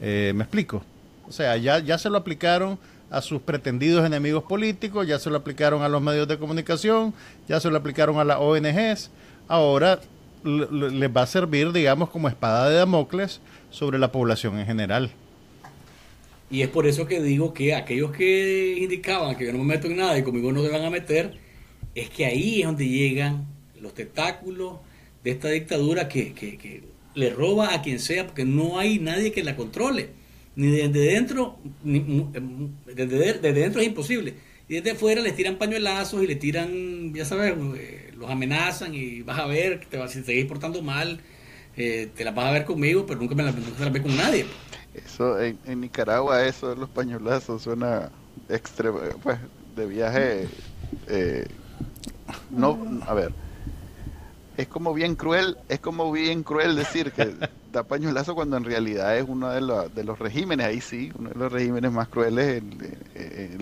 [0.00, 0.82] Eh, ¿Me explico?
[1.28, 2.78] O sea, ya, ya se lo aplicaron
[3.10, 7.14] a sus pretendidos enemigos políticos, ya se lo aplicaron a los medios de comunicación,
[7.48, 9.10] ya se lo aplicaron a las ONGs,
[9.48, 10.00] ahora
[10.44, 15.10] les va a servir, digamos, como espada de Damocles sobre la población en general.
[16.50, 19.86] Y es por eso que digo que aquellos que indicaban que yo no me meto
[19.86, 21.34] en nada y conmigo no se van a meter,
[21.94, 23.46] es que ahí es donde llegan
[23.80, 24.78] los tentáculos
[25.24, 26.82] de esta dictadura que, que
[27.14, 30.18] le roba a quien sea porque no hay nadie que la controle
[30.58, 34.34] ni desde dentro, em, desde, dentro es imposible.
[34.68, 39.22] Y desde afuera les tiran pañuelazos y le tiran, ya sabes, eh, los amenazan y
[39.22, 41.20] vas a ver, que te vas, si te seguís portando mal,
[41.76, 44.46] eh, te la vas a ver conmigo, pero nunca me la, nunca ves con nadie.
[45.04, 48.10] Eso, en, Nicaragua eso de los pañuelazos suena
[48.48, 49.38] extremo, pues
[49.76, 50.48] de viaje,
[51.06, 51.46] eh,
[52.50, 53.32] no, a ver,
[54.56, 57.32] es como bien cruel, es como bien cruel decir que
[57.72, 61.30] da pañuelazo cuando en realidad es uno de, los, de los regímenes, ahí sí, uno
[61.30, 62.98] de los regímenes más crueles en,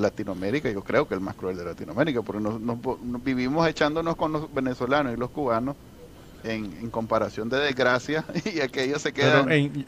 [0.01, 4.53] Latinoamérica, yo creo que el más cruel de Latinoamérica, porque nos, vivimos echándonos con los
[4.53, 5.75] venezolanos y los cubanos
[6.45, 9.51] en, comparación de desgracia y aquellos se quedan...
[9.51, 9.85] En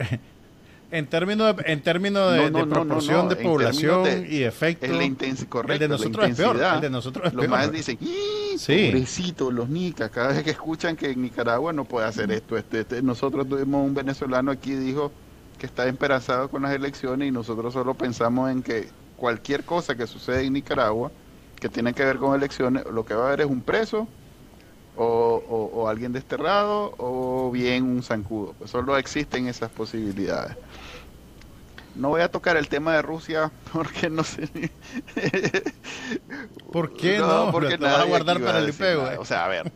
[1.07, 5.16] términos de, en términos de, proporción de población y efecto, el,
[5.79, 6.61] de nosotros es peor.
[6.74, 7.98] El de nosotros es los más dicen,
[8.57, 8.87] sí.
[8.90, 12.57] pobrecito, los nicas, cada vez que escuchan que en Nicaragua no puede hacer esto.
[12.57, 15.12] Este, este, nosotros tuvimos un venezolano aquí, dijo
[15.59, 20.07] que está esperanzado con las elecciones y nosotros solo pensamos en que cualquier cosa que
[20.07, 21.11] sucede en Nicaragua
[21.59, 24.07] que tiene que ver con elecciones, lo que va a haber es un preso
[24.96, 28.55] o, o, alguien desterrado o bien un zancudo.
[28.59, 30.57] Pues solo existen esas posibilidades.
[31.98, 34.48] No voy a tocar el tema de Rusia porque no sé.
[36.72, 37.50] ¿Por qué no?
[37.50, 39.20] Porque lo vas a guardar para el IPEO.
[39.20, 39.72] O sea, a ver.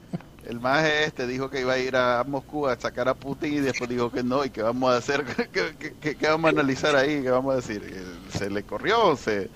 [0.48, 3.60] El más este dijo que iba a ir a Moscú a sacar a Putin y
[3.60, 5.24] después dijo que no y que vamos a hacer,
[6.00, 7.82] que, vamos a analizar ahí, que vamos a decir,
[8.36, 9.48] se le corrió, se...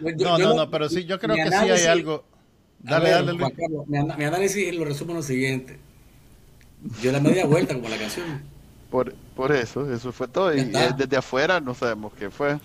[0.00, 2.24] No, no, no, pero sí, yo creo que sí hay algo.
[2.78, 3.52] Dale, dale, Luis.
[3.86, 5.78] mi, análisis lo resumo en lo siguiente.
[7.00, 8.51] Yo la media vuelta como la canción.
[8.92, 10.54] Por, por eso, eso fue todo.
[10.54, 12.58] Y desde afuera no sabemos qué fue.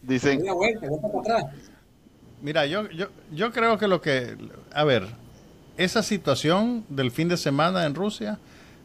[0.00, 0.38] Dicen.
[0.38, 1.54] Media vuelta, vuelta para atrás.
[2.40, 4.36] Mira, yo, yo, yo creo que lo que.
[4.72, 5.08] A ver,
[5.76, 8.38] esa situación del fin de semana en Rusia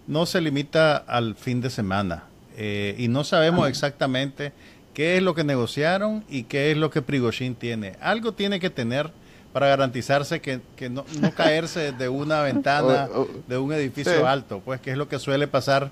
[0.07, 2.23] no se limita al fin de semana.
[2.57, 4.51] Eh, y no sabemos exactamente
[4.95, 7.95] qué es lo que negociaron y qué es lo que Prigozhin tiene.
[8.01, 9.11] Algo tiene que tener
[9.53, 11.05] para garantizarse que, no,
[11.37, 13.07] caerse de una ventana
[13.47, 15.91] de un edificio alto, pues que es lo que suele pasar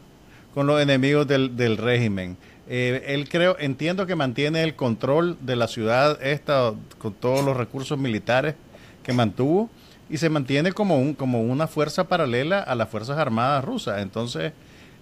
[0.54, 2.38] con los enemigos del, régimen.
[2.68, 7.58] Eh, él creo, entiendo que mantiene el control de la ciudad esta con todos los
[7.58, 8.56] recursos militares
[9.04, 9.70] que mantuvo
[10.10, 14.02] y se mantiene como un como una fuerza paralela a las fuerzas armadas rusas.
[14.02, 14.54] Entonces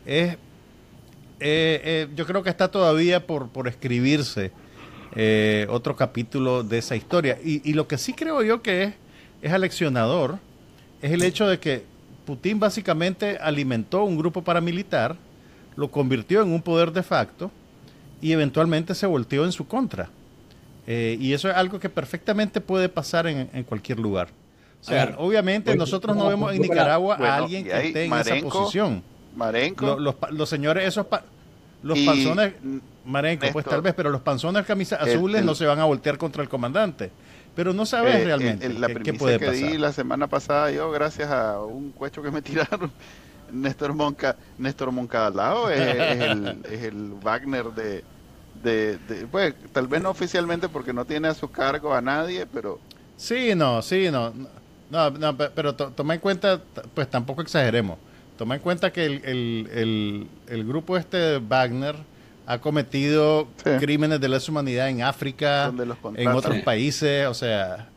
[0.05, 0.37] es
[1.43, 4.51] eh, eh, yo creo que está todavía por, por escribirse
[5.15, 7.39] eh, otro capítulo de esa historia.
[7.43, 8.93] Y, lo que sí creo yo que es,
[9.41, 10.37] es aleccionador
[11.01, 11.83] es el hecho de que
[12.25, 15.15] Putin básicamente alimentó un grupo paramilitar,
[15.81, 17.51] lo convirtió en un poder de facto
[18.21, 20.09] y eventualmente se volteó en su contra.
[20.87, 24.29] Eh, y eso es algo que perfectamente puede pasar en, cualquier lugar.
[24.81, 29.03] O sea, obviamente nosotros no vemos en Nicaragua a alguien que esté en esa posición.
[29.35, 29.97] Marenco.
[29.99, 31.05] Los, señores, esos
[31.83, 32.53] los panzones,
[33.05, 36.43] Marenco, pues tal vez, pero los panzones camisas azules no se van a voltear contra
[36.43, 37.11] el comandante.
[37.55, 41.29] Pero no sabes eh, realmente la qué, puede que di la semana pasada yo, gracias
[41.29, 42.91] a un cuecho que me tiraron,
[43.51, 48.03] Néstor Monca, Néstor Moncadalao es, es, el, es el Wagner de,
[48.63, 48.99] de,
[49.31, 52.79] pues tal vez no oficialmente porque no tiene a su cargo a nadie, pero...
[53.17, 54.33] Sí, no, sí, no.
[54.89, 56.59] No, no pero toma en cuenta,
[56.93, 57.97] pues tampoco exageremos.
[58.37, 61.95] Toma en cuenta que el, el, el, grupo este Wagner
[62.45, 63.47] ha cometido
[63.79, 65.71] crímenes de lesa humanidad en África,
[66.15, 67.87] en otros países, o sea,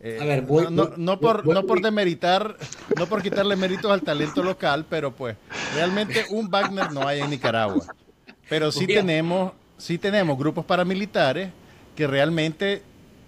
[0.00, 2.56] eh, no, no, por, no por demeritar,
[2.96, 5.36] no por quitarle méritos al talento local, pero pues
[5.74, 7.84] realmente un Wagner no hay en Nicaragua.
[8.48, 11.50] Pero sí tenemos, sí tenemos grupos paramilitares
[11.96, 12.82] que realmente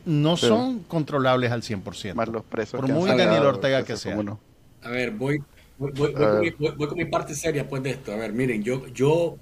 [0.04, 2.14] no son controlables al 100%.
[2.14, 2.80] Más los presos.
[2.80, 4.18] Por muy Daniel Ortega que sea.
[4.83, 5.42] A ver, voy,
[5.76, 8.12] voy, con mi, parte seria pues de esto.
[8.12, 9.37] A ver, miren, yo, yo,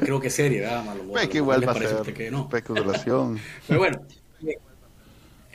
[0.00, 0.84] creo que seria, ¿verdad?
[0.84, 2.42] Malo, pues que igual va a ser que no.
[2.42, 3.38] especulación.
[3.68, 4.00] Pero bueno,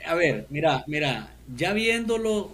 [0.06, 2.50] a ver, mira, mira, ya viéndolo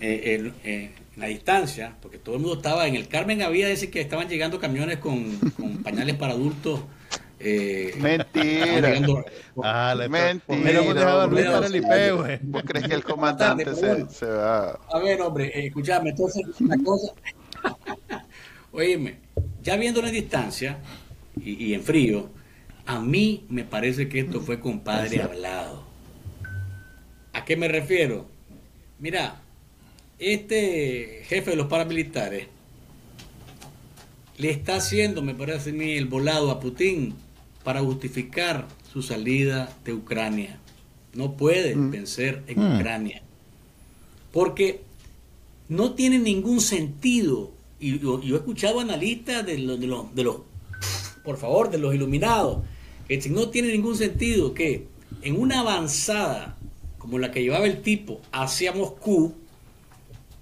[0.00, 4.00] eh, en, la distancia, porque todo el mundo estaba en el Carmen, había decir que
[4.00, 6.80] estaban llegando camiones con, con pañales para adultos
[7.40, 8.94] eh, mentira.
[9.62, 11.26] Ah, mentira.
[12.42, 14.80] ¿Vos crees que el comandante se, va?
[14.90, 17.12] A ver, hombre, eh, escuchame, entonces una cosa.
[18.72, 19.18] Oíme,
[19.62, 20.78] ya viendo la distancia
[21.40, 22.28] y, en frío,
[22.86, 25.87] a mí me parece que esto fue compadre hablado.
[27.38, 28.26] ¿A qué me refiero?
[28.98, 29.40] Mira,
[30.18, 32.48] este jefe de los paramilitares
[34.38, 37.14] le está haciendo, me parece a mí, el volado a Putin
[37.62, 40.58] para justificar su salida de Ucrania.
[41.14, 41.90] No puede mm.
[41.92, 42.74] vencer en mm.
[42.74, 43.22] Ucrania.
[44.32, 44.80] Porque
[45.68, 47.52] no tiene ningún sentido.
[47.78, 50.38] Y yo, he escuchado analistas de los, de, los, de los,
[51.22, 52.64] por favor, de los iluminados,
[53.06, 54.88] que no tiene ningún sentido que
[55.22, 56.57] en una avanzada
[57.08, 59.32] como la que llevaba el tipo hacia Moscú,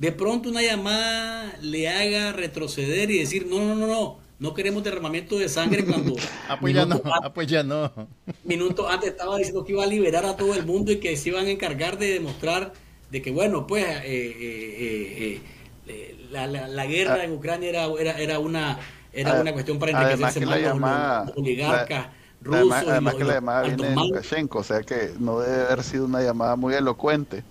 [0.01, 4.83] de pronto una llamada le haga retroceder y decir, no, no, no, no, no queremos
[4.83, 6.17] derramamiento de sangre cuando...
[6.49, 7.93] ah, pues ya no, ah, pues ya no.
[8.45, 11.29] Minutos antes estaba diciendo que iba a liberar a todo el mundo y que se
[11.29, 12.73] iban a encargar de demostrar
[13.13, 15.41] de que, bueno, pues eh, eh,
[15.87, 17.25] eh, la, guerra ah.
[17.25, 18.81] en Ucrania era, era, era una
[19.13, 22.09] era ah, una cuestión para enriquecerse más los, oligarcas
[22.47, 22.73] rusos.
[22.73, 26.23] Además, que la llamada viene de Lukashenko, o sea que no debe haber sido una
[26.23, 27.45] llamada muy elocuente.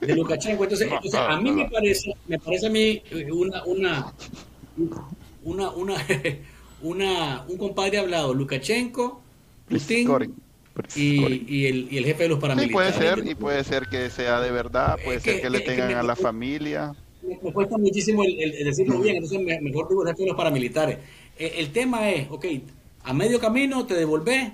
[0.00, 4.14] De Lukashenko, entonces, entonces a mí me parece, me parece a mí una, una
[5.44, 5.94] una, una,
[6.82, 9.22] una, un compadre hablado, Lukashenko,
[9.68, 10.34] Putin
[10.96, 12.96] y, el, y, el, jefe de los paramilitares.
[12.96, 16.02] puede ser, y puede ser que sea de verdad, puede ser que, le tengan a
[16.02, 16.94] la familia.
[17.22, 20.98] Me, cuesta muchísimo el, decirlo bien, entonces mejor digo el jefe de los paramilitares.
[21.38, 22.46] Eh, el, tema es, ok,
[23.04, 24.52] a medio camino te devolvés,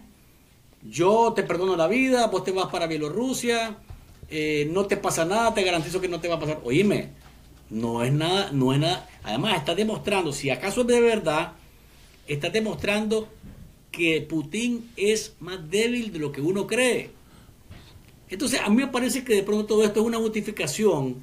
[0.83, 3.79] yo te perdono la vida, vos te vas para Bielorrusia,
[4.29, 6.61] eh, no te pasa nada, te garantizo que no te va a pasar.
[6.65, 7.11] Oíme,
[7.71, 9.09] no es nada, no es nada.
[9.23, 11.53] Además, está demostrando, si acaso es de verdad,
[12.27, 13.29] está demostrando
[13.93, 17.11] que Putin es más débil de lo que uno cree.
[18.29, 21.17] Entonces, a mí me parece que de pronto todo esto es una justificación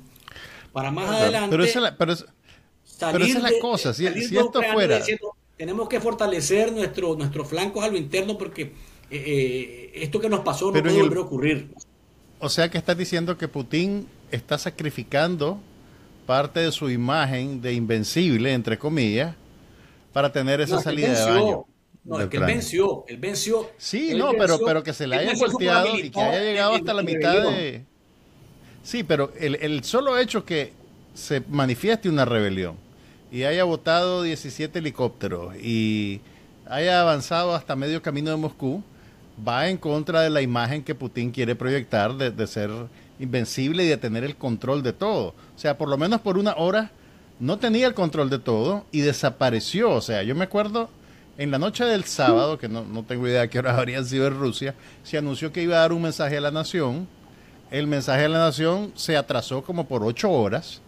[0.74, 1.50] para más adelante.
[1.50, 3.94] Pero esa, pero, es la cosa.
[3.94, 5.02] Si, esto fuera.
[5.58, 8.72] Tenemos que fortalecer nuestro, nuestros flancos a lo interno porque eh,
[9.12, 11.70] eh, esto que nos pasó no puede volver a ocurrir.
[12.40, 15.60] O sea que estás diciendo que Putin está sacrificando
[16.28, 19.36] parte de su imagen de invencible, entre comillas,
[20.14, 21.66] para tener esa salida de baño.
[22.04, 23.70] No, es que él venció, él venció.
[23.78, 27.04] Sí, no, pero, pero que se le haya volteado y que haya llegado hasta la
[27.04, 27.86] mitad de...
[28.84, 30.72] Sí, pero el, el solo hecho que
[31.14, 32.78] se manifieste una rebelión
[33.32, 36.22] y haya votado 17 helicópteros y
[36.70, 38.84] haya avanzado hasta medio camino de Moscú,
[39.46, 42.70] va en contra de la imagen que Putin quiere proyectar de, ser
[43.20, 45.30] invencible y de tener el control de todo.
[45.56, 46.92] O sea, por lo menos por una hora
[47.40, 49.92] no tenía el control de todo y desapareció.
[49.92, 50.90] O sea, yo me acuerdo
[51.38, 54.40] en la noche del sábado, que no, tengo idea de qué horas habrían sido en
[54.40, 57.08] Rusia, se anunció que iba a dar un mensaje a la nación.
[57.70, 60.82] El mensaje a la nación se atrasó como por ocho horas.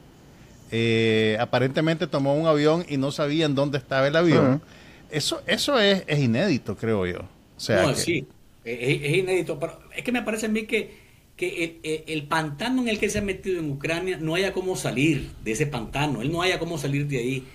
[0.71, 4.61] Eh, aparentemente tomó un avión y no sabían dónde estaba el avión.
[5.09, 7.19] Eso, eso es, inédito, creo yo.
[7.19, 8.25] O sea, no, sí,
[8.63, 9.59] es, es, inédito.
[9.59, 13.19] Pero es que me parece a mí que que el, pantano en el que se
[13.19, 16.77] ha metido en Ucrania no haya cómo salir de ese pantano, él no haya cómo
[16.77, 17.45] salir de ahí.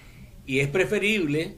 [0.47, 1.57] Y es preferible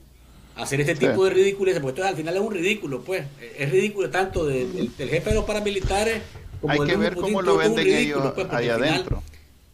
[0.57, 3.25] hacer este tipo de ridículos, porque al final es un ridículo, pues.
[3.57, 6.23] Es ridículo tanto del jefe de los paramilitares
[6.61, 9.23] como Hay que ver cómo lo venden ellos pues, ahí adentro.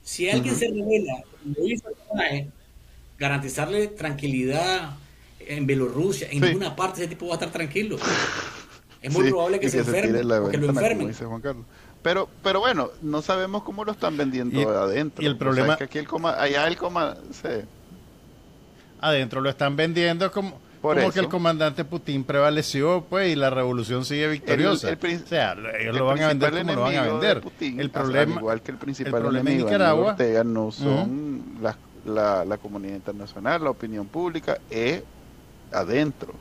[0.03, 1.88] Si alguien se revela, lo hizo
[3.18, 4.96] garantizarle tranquilidad
[5.38, 7.96] en Bielorrusia, en ninguna parte ese tipo va a estar tranquilo.
[9.00, 10.18] Es muy probable que, se, enferme,
[10.50, 11.14] que lo enfermen.
[12.03, 15.22] Pero, pero bueno, no sabemos cómo lo están vendiendo adentro.
[15.22, 17.16] Y el problema es que aquí el coma, allá el coma,
[19.00, 24.04] adentro lo están vendiendo como, como que el comandante Putin prevaleció, pues, y la revolución
[24.04, 24.88] sigue victoriosa.
[24.92, 27.42] o sea, ellos lo van a vender como lo van a vender.
[27.60, 31.58] el problema, igual que el principal problema enemigo de Nicaragua, no son
[32.04, 35.02] la, la comunidad internacional, la opinión pública, es
[35.72, 36.34] adentro.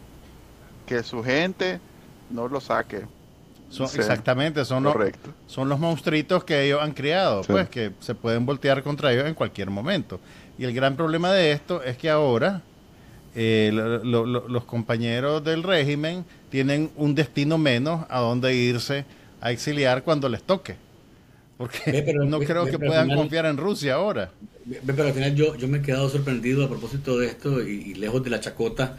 [0.85, 1.79] Que su gente
[2.29, 3.05] no lo saque
[3.95, 4.95] exactamente, son los,
[5.47, 9.33] son los monstruitos que ellos han criado, pues que se pueden voltear contra ellos en
[9.33, 10.19] cualquier momento.
[10.57, 12.61] Y el gran problema de esto es que ahora
[13.35, 19.05] eh, los compañeros del régimen tienen un destino menos a donde irse
[19.39, 20.75] a exiliar cuando les toque.
[21.57, 24.31] Porque no creo que puedan confiar en Rusia ahora.
[24.85, 28.23] Pero al final yo, yo me he quedado sorprendido a propósito de esto y, lejos
[28.23, 28.97] de la chacota.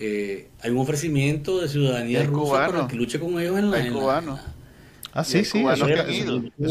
[0.00, 3.90] Eh, hay un ofrecimiento de ciudadanía rusa para que luche con ellos en la...
[3.90, 4.38] cubano.
[5.16, 5.86] Ah, sí, sí, eso,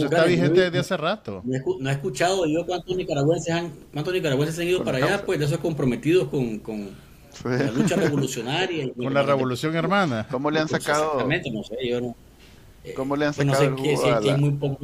[0.05, 1.41] está, vigente desde hace rato.
[1.45, 5.45] No he, escuchado yo cuántos nicaragüenses han, cuántos nicaragüenses han ido para allá, pues de
[5.45, 6.89] esos comprometidos con, con
[7.45, 8.91] la lucha revolucionaria.
[8.93, 10.27] con la revolución hermana.
[10.29, 11.03] ¿Cómo le han sacado?
[11.03, 12.15] Exactamente, no sé, yo no.
[12.83, 13.61] Eh, ¿Cómo le han pues sacado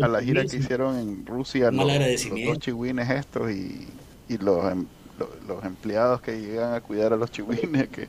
[0.02, 3.88] a, la, gira que hicieron en Rusia los, los, dos chihuines estos y,
[4.30, 4.86] y los, em,
[5.50, 8.08] los, empleados que llegan a cuidar a los chihuines que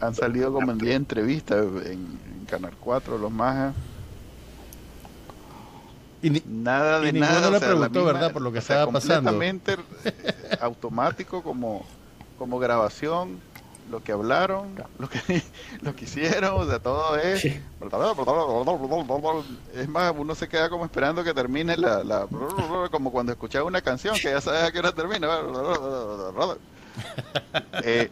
[0.00, 3.74] han salido como en 10 entrevistas en, Canal 4, los más
[6.24, 7.50] y nada de nada.
[7.50, 8.32] le preguntó, ¿verdad?
[8.32, 9.30] Por lo que estaba pasando.
[9.30, 9.76] Completamente
[10.60, 11.84] automático como,
[12.38, 13.40] como grabación
[13.90, 15.20] lo que hablaron, lo que,
[15.82, 17.44] lo que hicieron, o sea, todo es...
[19.74, 22.02] Es más, uno se queda como esperando que termine la...
[22.02, 22.26] la
[22.90, 25.28] como cuando escuchaba una canción que ya sabes a qué hora termina.
[27.86, 28.10] Eh,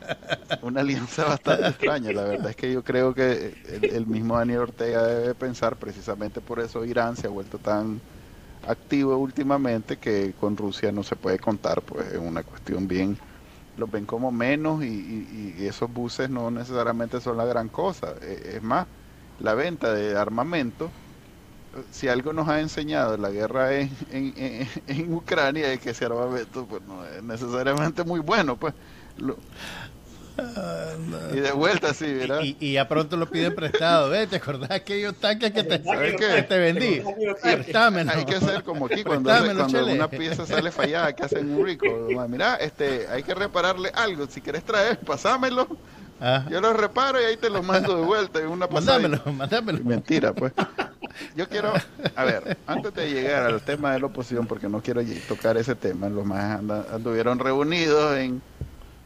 [0.60, 3.54] una alianza bastante extraña, la verdad es que yo creo que
[3.92, 8.00] el, mismo Daniel Ortega debe pensar, precisamente por eso Irán se ha vuelto tan
[8.66, 13.16] activo últimamente que con Rusia no se puede contar, pues es una cuestión bien
[13.76, 18.14] los ven como menos y, esos buses no necesariamente son la gran cosa.
[18.20, 18.86] E, es más,
[19.38, 20.90] la venta de armamento,
[21.90, 26.82] si algo nos ha enseñado la guerra en, en, Ucrania es que ese armamento pues,
[26.82, 28.56] no es necesariamente muy bueno.
[28.56, 28.74] pues
[31.32, 32.40] y de vuelta, sí, ¿verdad?
[32.42, 34.10] Y, y, ya pronto lo piden prestado.
[34.26, 37.02] ¿Te acordás aquellos tanques que te, que te vendí?
[37.42, 41.86] Hay que hacer como aquí, cuando, cuando una pieza sale fallada, que hacen un rico.
[42.28, 44.26] Mira, este, hay que repararle algo.
[44.26, 45.68] Si quieres traer, pasámelo.
[46.20, 46.46] Ah.
[46.48, 48.40] Yo lo reparo y ahí te lo mando de vuelta.
[48.40, 49.84] En una mandámelo.
[49.84, 50.52] Mentira, pues.
[51.36, 51.72] Yo quiero,
[52.16, 55.74] a ver, antes de llegar al tema de la oposición, porque no quiero tocar ese
[55.74, 56.60] tema, los más
[56.90, 58.42] anduvieron reunidos en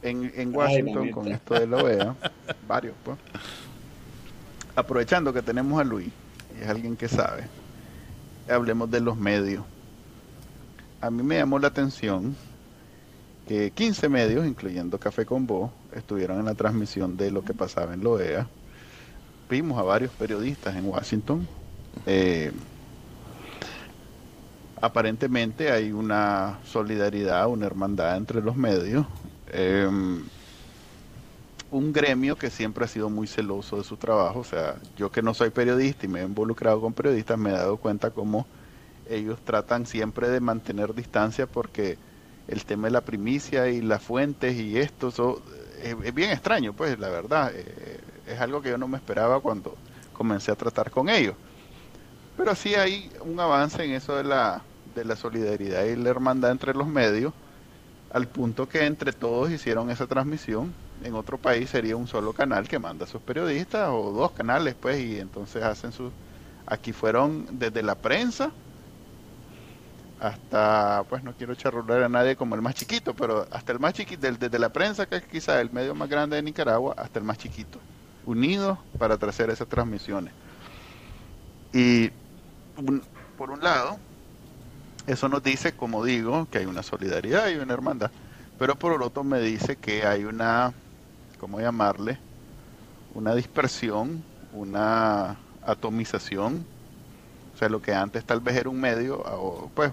[0.02, 2.16] en, Washington con esto de la OEA,
[2.66, 3.18] varios pues.
[4.74, 6.10] Aprovechando que tenemos a Luis,
[6.56, 7.44] y es alguien que sabe,
[8.48, 9.64] hablemos de los medios.
[11.00, 12.36] A mí me llamó la atención
[13.48, 17.94] que 15 medios, incluyendo Café con Voz, estuvieron en la transmisión de lo que pasaba
[17.94, 18.48] en la OEA.
[19.48, 21.46] Vimos a varios periodistas en Washington.
[22.04, 22.52] Eh,
[24.80, 29.06] aparentemente hay una solidaridad, una hermandad entre los medios.
[29.48, 30.22] Em,
[31.70, 35.22] un gremio que siempre ha sido muy celoso de su trabajo, o sea, yo que
[35.22, 38.46] no soy periodista y me he involucrado con periodistas, me he dado cuenta cómo
[39.08, 41.98] ellos tratan siempre de mantener distancia porque
[42.48, 45.42] el tema de la primicia y las fuentes y esto
[45.82, 49.76] es, bien extraño, pues la verdad, eh, es algo que yo no me esperaba cuando
[50.12, 51.34] comencé a tratar con ellos.
[52.36, 54.62] Pero sí hay un avance en eso de la,
[54.94, 57.32] de la solidaridad y la hermandad entre los medios
[58.12, 60.72] al punto que entre todos hicieron esa transmisión.
[61.02, 64.74] En otro país sería un solo canal que manda a sus periodistas o dos canales,
[64.74, 66.12] pues, y entonces hacen sus...
[66.66, 68.50] Aquí fueron desde la prensa
[70.18, 73.94] hasta, pues no quiero charrular a nadie como el más chiquito, pero hasta el más
[73.94, 77.24] chiquito, desde la prensa, que es quizá el medio más grande de Nicaragua, hasta el
[77.24, 77.78] más chiquito,
[78.24, 80.32] unidos para hacer esas transmisiones.
[81.72, 82.10] Y
[83.36, 83.98] por un lado,
[85.06, 88.10] eso nos dice, como digo, que hay una solidaridad y una hermandad,
[88.58, 90.72] pero por el otro me dice que hay una,
[91.38, 92.18] ¿cómo llamarle?
[93.14, 94.22] Una dispersión,
[94.52, 96.64] una atomización.
[97.54, 99.92] O sea, lo que antes tal vez era un medio, pues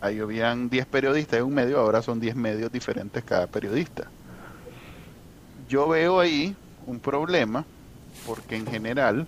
[0.00, 4.04] ahí habían 10 periodistas en un medio, ahora son 10 medios diferentes cada periodista.
[5.68, 6.54] Yo veo ahí
[6.86, 7.64] un problema
[8.26, 9.26] porque en general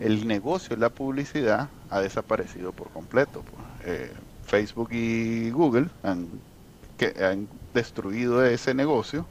[0.00, 3.42] el negocio, la publicidad ha desaparecido por completo.
[3.42, 3.62] Pues.
[3.84, 4.12] Eh,
[4.44, 6.28] Facebook y Google han,
[6.96, 9.26] que han destruido ese negocio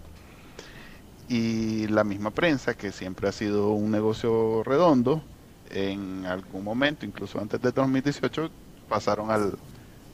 [1.28, 5.22] y la misma prensa, que siempre ha sido un negocio redondo,
[5.70, 8.50] en algún momento, incluso antes de 2018,
[8.88, 9.58] pasaron al,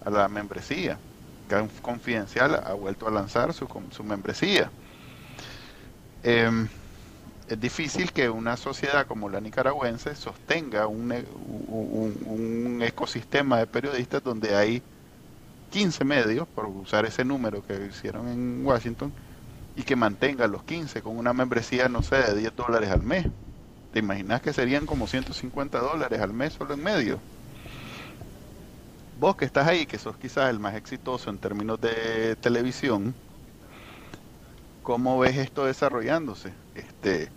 [0.03, 0.97] a la membresía.
[1.83, 4.71] Confidencial ha vuelto a lanzar su, su membresía.
[6.23, 6.67] Em,
[7.53, 11.13] es difícil que una sociedad como la nicaragüense sostenga un,
[11.67, 14.81] un, ecosistema de periodistas donde hay
[15.71, 19.11] 15 medios, por usar ese número que hicieron en Washington,
[19.75, 23.27] y que mantenga los 15 con una membresía, no sé, de 10 dólares al mes.
[23.91, 27.19] ¿Te imaginas que serían como 150 dólares al mes solo en medio?
[29.19, 33.13] Vos que estás ahí, que sos quizás el más exitoso en términos de televisión,
[34.81, 36.51] ¿cómo ves esto desarrollándose?
[36.75, 37.29] Este,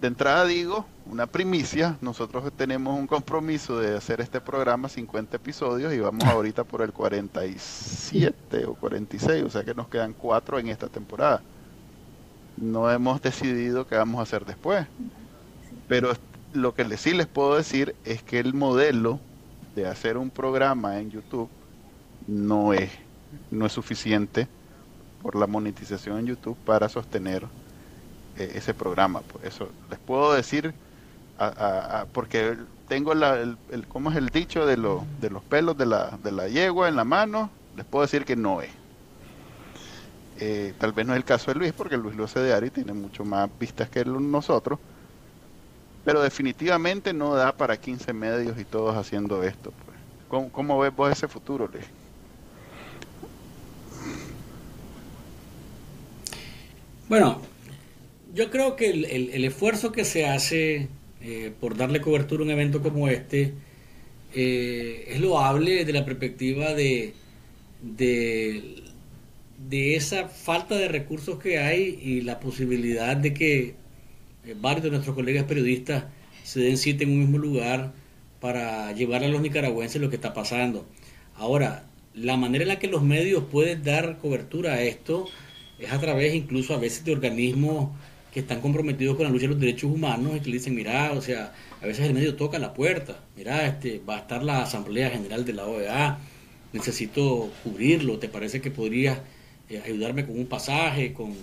[0.00, 5.92] de entrada digo, una primicia, nosotros tenemos un compromiso de hacer este programa 50 episodios
[5.92, 10.68] y vamos ahorita por el 47 o 46, o sea que nos quedan cuatro en
[10.68, 11.42] esta temporada.
[12.56, 14.86] No hemos decidido qué vamos a hacer después,
[15.86, 16.12] pero
[16.54, 19.20] lo que sí les puedo decir es que el modelo
[19.76, 21.48] de hacer un programa en YouTube
[22.26, 22.90] no es,
[23.50, 24.48] no es suficiente
[25.22, 27.46] por la monetización en YouTube para sostener
[28.44, 29.20] ese programa.
[29.20, 30.74] Por eso les puedo decir,
[32.12, 32.56] porque
[32.88, 33.56] tengo el,
[33.88, 36.96] ¿cómo es el dicho de, lo, de los pelos de la, de la yegua en
[36.96, 37.50] la mano?
[37.76, 38.70] Les puedo decir que no es.
[40.40, 42.70] Eh, tal vez no es el caso de Luis, porque Luis lo hace diario y
[42.70, 44.78] tiene mucho más vistas que nosotros.
[46.04, 49.70] Pero definitivamente no da para 15 medios y todos haciendo esto.
[49.84, 49.98] Pues.
[50.28, 51.84] ¿Cómo, ¿Cómo, ves vos ese futuro, Luis?
[57.08, 57.42] Bueno,
[58.34, 60.88] yo creo que el, esfuerzo que se hace
[61.20, 63.54] eh, por darle cobertura a un evento como este
[64.34, 67.14] eh, es loable desde la perspectiva de,
[67.82, 68.84] de,
[69.96, 73.74] esa falta de recursos que hay y la posibilidad de que
[74.46, 76.04] eh, varios de nuestros colegas periodistas
[76.44, 77.92] se den cita en un mismo lugar
[78.40, 80.86] para llevar a los nicaragüenses lo que está pasando.
[81.34, 85.26] Ahora, la manera en la que los medios pueden dar cobertura a esto
[85.78, 87.90] es a través incluso a veces de organismos
[88.32, 91.12] que están comprometidos con la lucha de los derechos humanos y que le dicen, mira,
[91.12, 94.62] o sea, a veces el medio toca la puerta, mira, este, va a estar la
[94.62, 96.18] Asamblea General de la OEA,
[96.72, 99.18] necesito cubrirlo, ¿te parece que podrías
[99.68, 101.34] eh, ayudarme con un pasaje, con,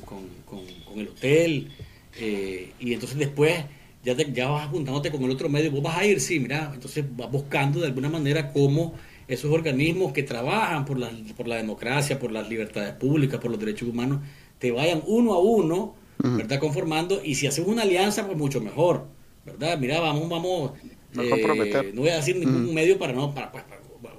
[0.96, 1.72] el hotel?
[2.20, 3.66] Eh, y entonces después
[4.04, 6.72] ya, te, ya vas juntándote con el otro medio, vos vas a ir, sí, mira,
[6.74, 8.94] entonces vas buscando de alguna manera cómo
[9.28, 13.60] esos organismos que trabajan por la, por la democracia, por las libertades públicas, por los
[13.60, 14.22] derechos humanos,
[14.58, 16.60] te vayan uno a uno ¿verdad?
[16.60, 19.06] Conformando, y si hacemos una alianza, pues mucho mejor,
[19.46, 19.78] ¿verdad?
[19.78, 20.72] Mira, vamos, vamos,
[21.14, 23.64] no, eh, no voy a decir ningún medio para no, para, pues,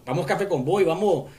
[0.05, 1.30] vamos café con boy, vamos,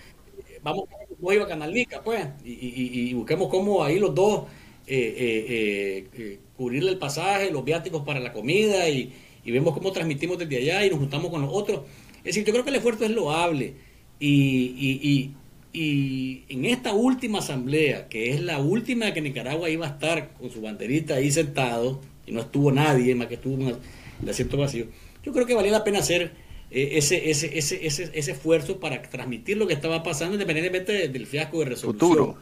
[0.61, 4.43] vamos con boy a Canalica, pues, y, busquemos cómo ahí los dos
[4.87, 9.13] eh, eh, cubrirle el pasaje, los viáticos para la comida, y,
[9.45, 11.81] vemos cómo transmitimos desde allá y nos juntamos con los otros.
[12.19, 13.73] Es decir, yo creo que el esfuerzo es loable,
[14.19, 15.33] y, y
[15.71, 20.61] en esta última asamblea, que es la última que Nicaragua iba a estar con su
[20.61, 23.77] banderita ahí sentado, y no estuvo nadie más que estuvo en
[24.23, 24.87] el asiento vacío,
[25.23, 26.31] yo creo que valía la pena hacer
[26.71, 31.27] eh, ese, ese, ese, ese, ese esfuerzo para transmitir lo que estaba pasando independientemente del
[31.27, 32.09] fiasco de resolución.
[32.09, 32.37] Futuro.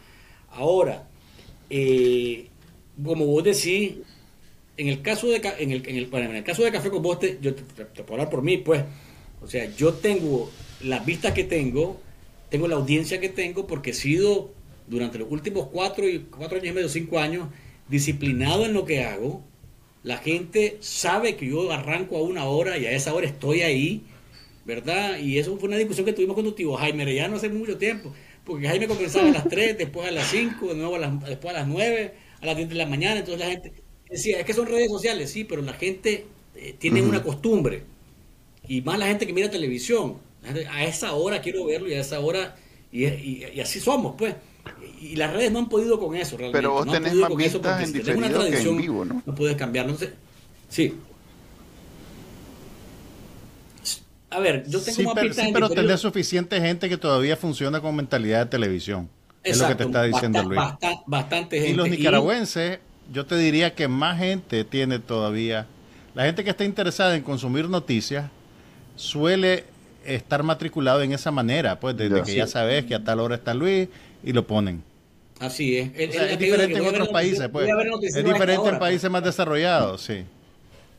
[0.52, 1.08] Ahora,
[1.70, 2.48] eh,
[3.04, 3.96] como vos decís,
[4.78, 7.40] en el caso de en el, en el, en el caso de Café con Boste,
[7.42, 8.84] yo te, te puedo hablar por mí, pues,
[9.42, 10.50] o sea, yo tengo
[10.84, 12.00] las vistas que tengo,
[12.50, 14.52] tengo la audiencia que tengo porque he sido
[14.88, 17.50] durante los últimos cuatro, y, cuatro años y medio, cinco años,
[17.90, 19.44] disciplinado en lo que hago.
[20.04, 24.04] La gente sabe que yo arranco a una hora y a esa hora estoy ahí,
[24.66, 25.20] ¿verdad?
[25.20, 27.78] Y eso fue una discusión que tuvimos con tu tío Jaime ya no hace mucho
[27.78, 28.14] tiempo,
[28.46, 31.54] porque Jaime comenzaba a las 3, después a las 5, de nuevo a las, después
[31.54, 33.74] a las 9, a las 10 de la mañana, entonces la gente
[34.10, 36.26] decía, es que son redes sociales, sí, pero la gente
[36.56, 37.84] eh, tiene una costumbre,
[38.68, 40.18] y más la gente que mira televisión,
[40.72, 42.56] a esa hora quiero verlo y a esa hora,
[42.92, 44.36] y, así somos, pues.
[45.02, 46.58] Y las redes no han podido con eso realmente.
[46.58, 49.22] Pero vos no tenés más vistas en diferido que en vivo, ¿no?
[49.26, 50.14] No puedes cambiar, no sé.
[50.68, 50.94] Sí.
[54.30, 57.80] A ver, yo tengo sí, más pero, sí, pero tenés suficiente gente que todavía funciona
[57.80, 59.10] con mentalidad de televisión.
[59.44, 60.60] es lo que te está diciendo Luis.
[61.06, 61.72] bastante gente.
[61.72, 62.80] Y los nicaragüenses,
[63.14, 65.66] yo te diría que más gente tiene todavía.
[66.14, 68.30] La gente que está interesada en consumir noticias
[68.98, 69.64] suele
[70.08, 73.54] estar matriculado en esa manera, pues desde que ya sabes que a tal hora está
[73.54, 73.90] Luis
[74.24, 74.84] y lo ponen.
[75.40, 75.92] Así es.
[75.96, 77.70] es diferente en otros países, pues.
[78.04, 80.24] Es diferente en países más desarrollados, sí.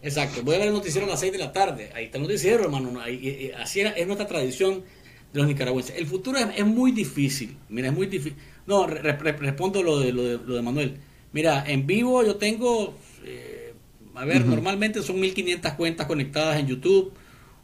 [0.01, 0.43] Exacto.
[0.45, 1.91] Voy a ver el noticiero a las 6 de la tarde.
[1.95, 3.01] Ahí está el noticiero, hermano.
[3.01, 4.85] así es nuestra tradición
[5.33, 5.97] de los nicaragüenses.
[5.97, 7.57] El futuro es, muy difícil.
[7.69, 8.39] Mira, es muy difícil.
[8.67, 10.99] No, respondo lo de, lo de, lo, de, Manuel.
[11.33, 12.95] Mira, en vivo yo tengo,
[13.25, 13.73] eh,
[14.15, 17.13] a ver, normalmente son 1500 cuentas conectadas en YouTube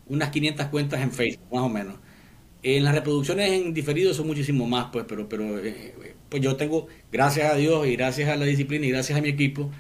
[0.08, 1.96] unas 500 cuentas en Facebook, más o menos.
[2.62, 6.86] En las reproducciones en diferido son muchísimo más, pues, pero, pero eh, pues yo tengo,
[7.12, 9.70] gracias a Dios y gracias a la disciplina y gracias a mi equipo,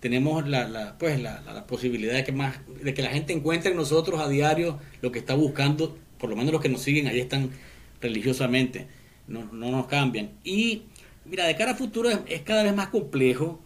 [0.00, 3.72] tenemos la, la pues, la, la, posibilidad de que, más, de que la gente encuentre
[3.72, 7.08] en nosotros a diario lo que está buscando, por lo menos los que nos siguen,
[7.08, 7.50] ahí están
[8.00, 8.86] religiosamente,
[9.26, 10.30] no, no nos cambian.
[10.44, 10.82] Y
[11.24, 13.60] mira, de cara a futuro es, es cada vez más complejo,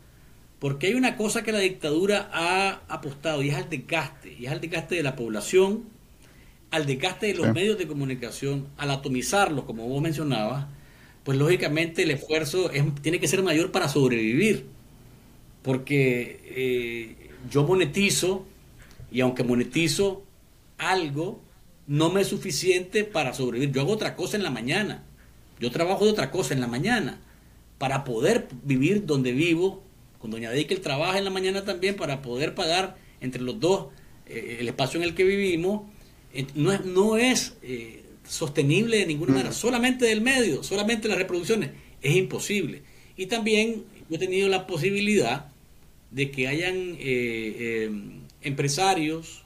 [0.58, 4.52] porque hay una cosa que la dictadura ha apostado y es al desgaste, y es
[4.52, 5.91] al desgaste de la población,
[6.72, 10.66] al desgaste de los medios de comunicación, al atomizarlos, como vos mencionabas,
[11.22, 12.70] pues lógicamente el esfuerzo
[13.02, 14.64] tiene que ser mayor para sobrevivir.
[15.62, 18.46] Porque eh, yo monetizo
[19.12, 20.24] y aunque monetizo
[20.78, 21.42] algo,
[21.86, 23.74] no me es suficiente para sobrevivir.
[23.74, 25.04] Yo hago otra cosa en la mañana.
[25.60, 27.20] Yo trabajo de otra cosa en la mañana
[27.76, 29.82] para poder vivir donde vivo.
[30.18, 33.88] Con doña Deikel trabaja en la mañana también para poder pagar entre los dos
[34.26, 35.82] eh, el espacio en el que vivimos.
[36.54, 41.70] No es, no es eh, sostenible de ninguna manera, solamente del medio, solamente las reproducciones.
[42.00, 42.82] Es imposible.
[43.16, 45.46] Y también yo he tenido la posibilidad
[46.10, 47.90] de que hayan eh,
[48.42, 49.42] empresarios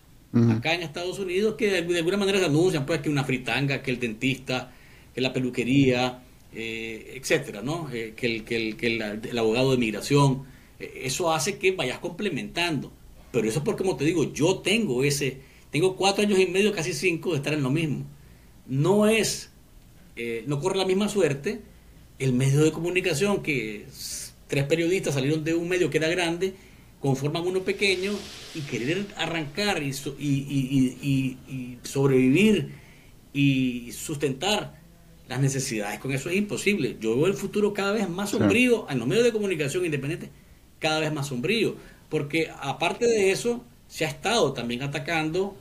[0.50, 3.90] acá en Estados Unidos que de, alguna manera se anuncian pues que una fritanga, que
[3.90, 4.72] el dentista,
[5.14, 6.22] que la peluquería,
[6.54, 7.88] eh, etcétera, ¿no?
[7.92, 10.44] Eh, que, el, que, el, que el, abogado de migración,
[10.78, 12.92] eh, eso hace que vayas complementando.
[13.32, 15.38] Pero eso es porque, como te digo, yo tengo ese,
[15.70, 18.04] tengo cuatro años y medio, casi cinco, de estar en lo mismo.
[18.66, 19.50] No es,
[20.46, 21.60] no corre la misma suerte
[22.18, 23.86] el medio de comunicación que
[24.46, 26.54] tres periodistas salieron de un medio que era grande
[27.00, 28.12] conforman uno pequeño
[28.54, 32.72] y querer arrancar y, y, sobrevivir
[33.32, 34.80] y sustentar
[35.28, 36.96] las necesidades con eso es imposible.
[37.00, 40.30] Yo veo el futuro cada vez más sombrío en los medios de comunicación independientes,
[40.78, 41.76] cada vez más sombrío,
[42.08, 45.56] porque aparte de eso se ha estado también atacando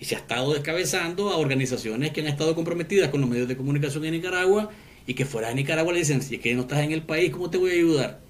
[0.00, 3.56] y se ha estado descabezando a organizaciones que han estado comprometidas con los medios de
[3.56, 4.70] comunicación en Nicaragua
[5.06, 7.30] y que fuera de Nicaragua le dicen, si es que no estás en el país,
[7.30, 8.20] ¿cómo te voy a ayudar?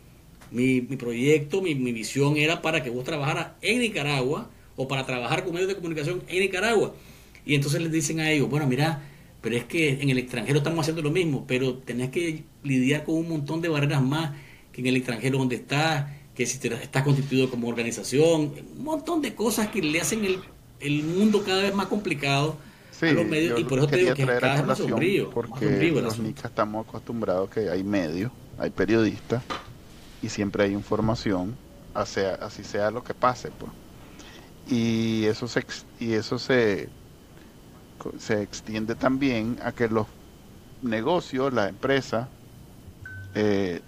[0.50, 5.04] Mi, mi proyecto, mi, mi, visión era para que vos trabajaras en Nicaragua o para
[5.04, 6.94] trabajar con medios de comunicación en Nicaragua.
[7.44, 9.02] Y entonces les dicen a ellos, bueno, mira,
[9.42, 13.16] pero es que en el extranjero estamos haciendo lo mismo, pero tenés que lidiar con
[13.16, 14.32] un montón de barreras más
[14.72, 16.06] que en el extranjero donde estás,
[16.38, 20.38] que si te, estás constituido como organización, un montón de cosas que le hacen el,
[20.78, 22.56] el mundo cada vez más complicado.
[23.02, 25.30] a los medios, y por eso te digo que cada vez más sombrío.
[25.30, 29.42] Porque los nicas estamos acostumbrados que hay medios, hay periodistas,
[30.22, 31.56] y siempre hay información,
[31.92, 33.50] así sea lo que pase.
[33.50, 33.72] Pues.
[34.68, 35.64] Y eso se,
[35.98, 36.88] y eso se,
[38.20, 40.06] se extiende también a que los
[40.82, 42.28] negocios, la empresa,
[43.34, 43.80] eh,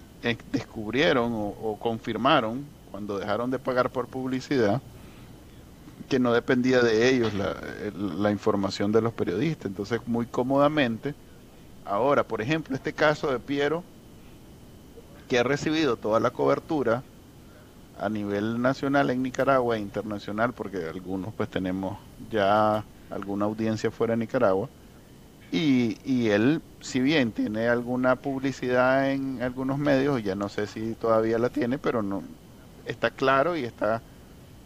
[0.51, 4.81] descubrieron o, confirmaron cuando dejaron de pagar por publicidad
[6.09, 7.55] que no dependía de ellos la,
[7.95, 9.67] la, información de los periodistas.
[9.67, 11.15] Entonces, muy cómodamente,
[11.85, 13.83] ahora, por ejemplo, este caso de Piero,
[15.29, 17.03] que ha recibido toda la cobertura
[17.97, 21.97] a nivel nacional en Nicaragua e internacional, porque algunos pues tenemos
[22.29, 24.67] ya alguna audiencia fuera de Nicaragua.
[25.51, 30.95] Y, y él, si bien tiene alguna publicidad en algunos medios, ya no sé si
[30.95, 32.23] todavía la tiene, pero no
[32.85, 34.03] está claro y está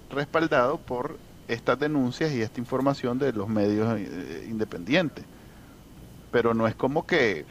[0.09, 5.27] respaldado por estas denuncias y esta información de los medios eh, independientes.
[6.29, 7.47] Pero no es como que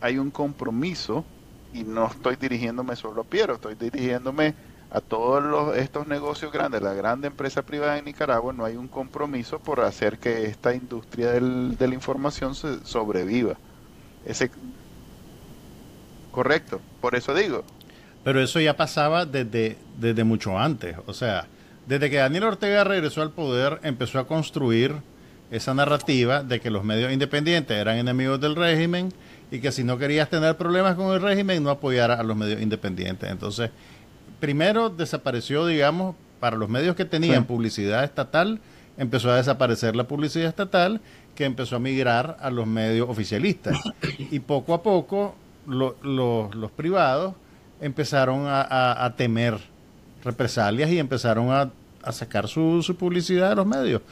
[0.00, 1.28] hay un compromiso,
[1.72, 4.56] y no estoy dirigiéndome solo a Piero, estoy dirigiéndome
[4.92, 8.88] a todos los, estos negocios grandes, la grande empresa privada en Nicaragua, no hay un
[8.88, 13.56] compromiso por hacer que esta industria del, de la información se sobreviva.
[14.26, 14.50] Ese,
[16.30, 17.64] correcto, por eso digo.
[18.22, 21.46] Pero eso ya pasaba desde, desde mucho antes, o sea,
[21.86, 24.96] desde que Daniel Ortega regresó al poder, empezó a construir
[25.50, 29.12] esa narrativa de que los medios independientes eran enemigos del régimen
[29.50, 32.60] y que si no querías tener problemas con el régimen no apoyara a los medios
[32.62, 33.30] independientes.
[33.30, 33.70] Entonces,
[34.42, 38.58] primero desapareció, digamos, para los medios que tenían publicidad estatal,
[38.98, 41.00] empezó a desaparecer la publicidad estatal,
[41.36, 43.78] que empezó a migrar a los medios oficialistas.
[44.18, 47.34] Y poco a poco los privados
[47.80, 49.60] empezaron a, temer
[50.24, 51.70] represalias y empezaron a,
[52.10, 54.02] sacar su, su, publicidad de los medios.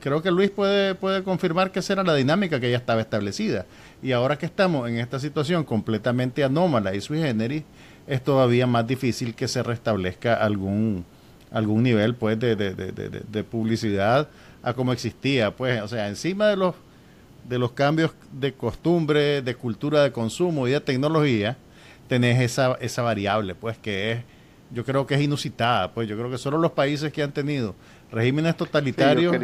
[0.00, 3.66] Creo que Luis puede, puede confirmar que esa era la dinámica que ya estaba establecida.
[4.04, 7.64] Y ahora que estamos en esta situación completamente anómala y sui generis,
[8.12, 11.04] es todavía más difícil que se restablezca algún
[11.50, 14.28] algún nivel pues de, de, de, de, publicidad
[14.62, 15.80] a como existía pues.
[15.82, 16.74] O sea encima de los
[17.48, 21.56] de los cambios de costumbre de cultura de consumo y de tecnología
[22.08, 24.18] tenés esa, esa variable pues que es
[24.74, 26.08] yo creo que es inusitada pues.
[26.08, 27.74] Yo creo que solo los países que han tenido
[28.10, 29.34] regímenes totalitarios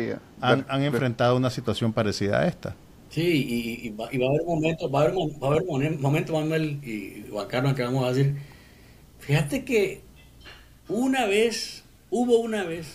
[0.40, 2.74] han, han enfrentado una situación parecida a esta.
[3.10, 7.24] Sí, y, va, a haber momentos, va a haber, va a haber momentos, Manuel y
[7.30, 8.36] Juan Carlos, que vamos a decir,
[9.28, 10.00] fíjate que
[10.88, 12.94] una vez, hubo una vez,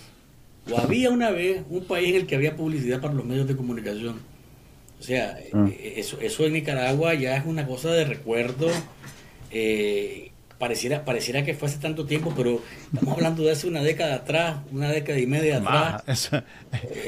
[0.67, 3.55] o había una vez, un país en el que había publicidad para los medios de
[3.55, 4.19] comunicación.
[4.99, 5.69] O sea, ah.
[5.69, 8.67] eh, eso, eso en Nicaragua ya es una cosa de recuerdo.
[9.51, 14.15] Eh, pareciera, pareciera que fue hace tanto tiempo, pero estamos hablando de hace una década
[14.15, 16.03] atrás, una década y media atrás.
[16.07, 16.41] Eso,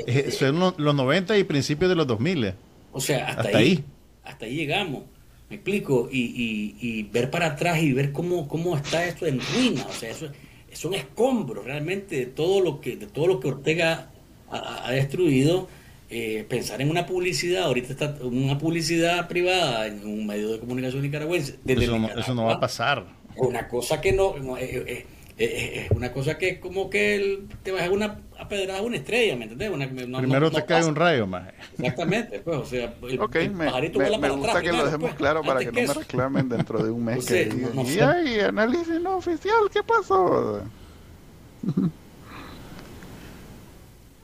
[0.05, 2.53] es los, los 90 y principios de los 2000.
[2.91, 3.83] O sea, hasta, ahí,
[4.23, 5.03] Hasta ahí llegamos.
[5.49, 9.85] Me explico, y, y, ver para atrás y ver cómo, cómo está esto en ruina,
[9.87, 10.29] o sea, eso
[10.75, 14.09] son escombros realmente de todo lo que, de todo lo que Ortega
[14.49, 15.67] ha, destruido.
[16.07, 21.01] Eh, pensar en una publicidad, ahorita está una publicidad privada en un medio de comunicación
[21.01, 21.57] nicaragüense.
[21.65, 23.05] Eso no, eso, no, va a pasar.
[23.35, 25.05] Una cosa que no, eh, eh,
[25.37, 29.45] es una cosa que es como que te vas a una a una estrella, ¿me
[29.45, 29.89] entiendes?
[30.17, 31.51] Primero te cae un rayo más.
[31.73, 35.71] Exactamente, pues, o sea, el, okay, me, me, gusta que lo dejemos claro para que,
[35.71, 39.83] no me reclamen dentro de un mes que digan, y ay, análisis no oficial, ¿qué
[39.83, 40.61] pasó?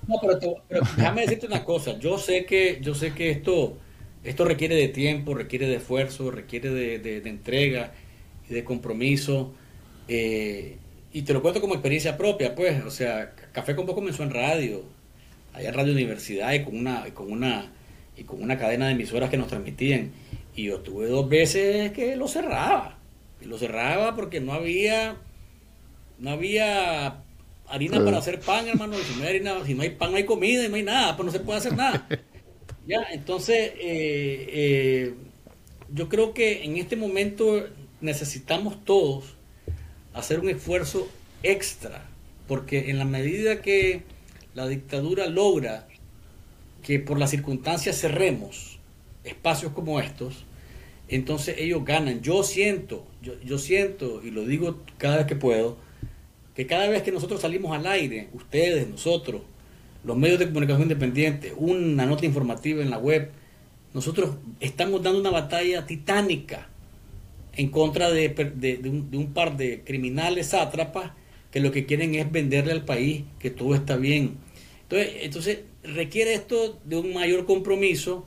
[0.08, 3.78] No, pero, pero, déjame decirte una cosa, yo sé que, yo sé que esto,
[4.24, 7.94] esto requiere de tiempo, requiere de esfuerzo, requiere de, de, de entrega
[8.50, 9.54] y de compromiso.
[10.08, 10.78] Eh,
[11.14, 14.32] y te lo cuento como experiencia propia, pues, o sea, Café con Vos comenzó en
[14.32, 14.84] radio,
[15.54, 17.72] allá en Radio Universidad y con una, y con una,
[18.16, 20.12] y con una cadena de emisoras que nos transmitían.
[20.56, 22.98] Y yo tuve dos veces que lo cerraba.
[23.42, 25.18] Y lo cerraba porque no había,
[26.20, 27.24] no había
[27.68, 28.96] harina para hacer pan, hermano.
[28.98, 31.18] Si no hay harina, si no hay pan, no hay comida y no hay nada,
[31.18, 32.08] pues no se puede hacer nada.
[32.88, 35.14] ya, entonces, eh, eh,
[35.94, 37.68] yo creo que en este momento
[38.00, 39.36] necesitamos todos
[40.14, 41.10] hacer un esfuerzo
[41.44, 42.06] extra,
[42.48, 44.04] porque en la medida que
[44.54, 45.88] la dictadura logra
[46.84, 48.80] que por las circunstancias cerremos
[49.24, 50.46] espacios como estos,
[51.08, 52.22] entonces ellos ganan.
[52.22, 55.78] Yo siento, yo, yo siento, y lo digo cada vez que puedo,
[56.56, 59.42] que cada vez que nosotros salimos al aire, ustedes, nosotros,
[60.04, 63.30] los medios de comunicación independientes, una nota informativa en la web,
[63.94, 66.71] nosotros estamos dando una batalla titánica
[67.56, 71.12] en contra de, de, un, par de criminales sátrapas
[71.52, 74.38] que lo que quieren es venderle al país que todo está bien.
[74.84, 78.26] Entonces, entonces requiere esto de un mayor compromiso.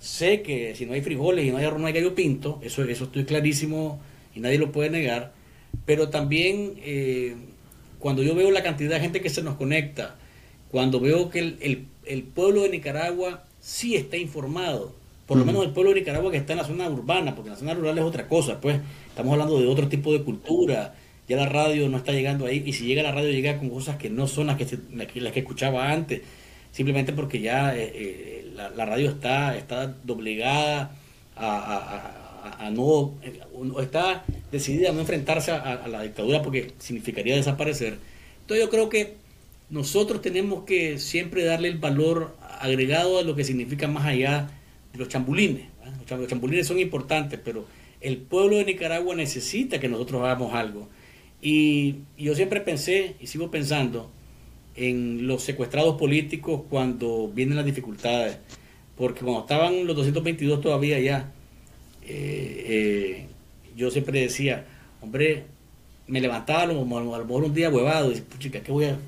[0.00, 2.82] Sé que si no hay frijoles y no hay arroz, no hay gallo pinto, eso,
[2.84, 4.00] eso estoy clarísimo
[4.34, 5.32] y nadie lo puede negar.
[5.86, 7.36] Pero también eh,
[7.98, 10.16] cuando yo veo la cantidad de gente que se nos conecta,
[10.70, 14.94] cuando veo que el, el pueblo de Nicaragua sí está informado,
[15.26, 17.54] por lo menos el pueblo de Nicaragua que está en la zona urbana, porque en
[17.54, 18.80] la zona rural es otra cosa, pues.
[19.08, 20.94] Estamos hablando de otro tipo de cultura,
[21.28, 23.96] ya la radio no está llegando ahí, y si llega la radio llega con cosas
[23.96, 24.78] que no son las que,
[25.20, 26.20] las que escuchaba antes,
[26.72, 30.90] simplemente porque ya eh, eh, la, radio está, está doblegada
[31.36, 33.14] a, no,
[33.80, 37.98] está decidida a no enfrentarse a, la dictadura porque significaría desaparecer.
[38.42, 39.14] Entonces yo creo que
[39.70, 44.50] nosotros tenemos que siempre darle el valor agregado a lo que significa más allá
[44.96, 45.66] los chambulines.
[46.08, 47.66] Los chambulines son importantes, pero
[48.00, 50.88] el pueblo de Nicaragua necesita que nosotros hagamos algo.
[51.40, 54.10] Y, yo siempre pensé y sigo pensando
[54.76, 58.38] en los secuestrados políticos cuando vienen las dificultades.
[58.96, 61.32] Porque cuando estaban los 222 todavía ya,
[62.06, 63.26] eh, eh,
[63.76, 64.64] yo siempre decía,
[65.00, 65.44] hombre,
[66.06, 68.98] me levantaba a lo, mejor un día huevado y chica, ¿qué voy a,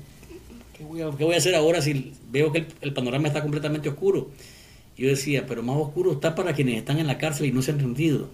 [0.77, 3.89] qué voy a, qué voy a hacer ahora si veo que el panorama está completamente
[3.89, 4.31] oscuro?
[4.97, 7.71] Yo decía, pero más oscuro está para quienes están en la cárcel y no se
[7.71, 8.29] han rendido.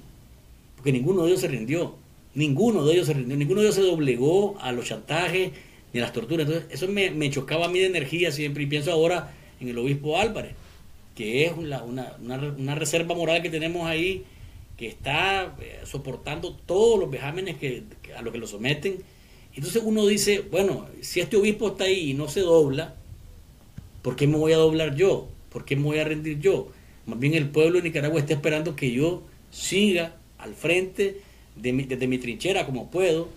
[0.78, 1.96] Porque ninguno de ellos se rindió.
[2.36, 3.36] Ninguno de ellos se rindió.
[3.36, 5.52] Ninguno de ellos se doblegó a los chantajes
[5.92, 6.48] ni a las torturas.
[6.48, 8.64] Entonces, eso me, chocaba a mí de energía siempre.
[8.64, 10.54] Y pienso ahora en el obispo Álvarez,
[11.16, 14.24] que es una, una, reserva moral que tenemos ahí,
[14.78, 17.84] que está eh, soportando todos los vejámenes que,
[18.18, 19.04] a los que lo someten.
[19.54, 22.96] Entonces uno dice, bueno, si este obispo está ahí y no se dobla,
[24.02, 25.28] ¿por qué me voy a doblar yo?
[25.54, 26.70] ¿Por qué me voy a rendir yo?
[27.06, 31.22] Más bien el pueblo de Nicaragua está esperando que yo siga al frente
[31.56, 33.30] de mi, desde mi trinchera como puedo,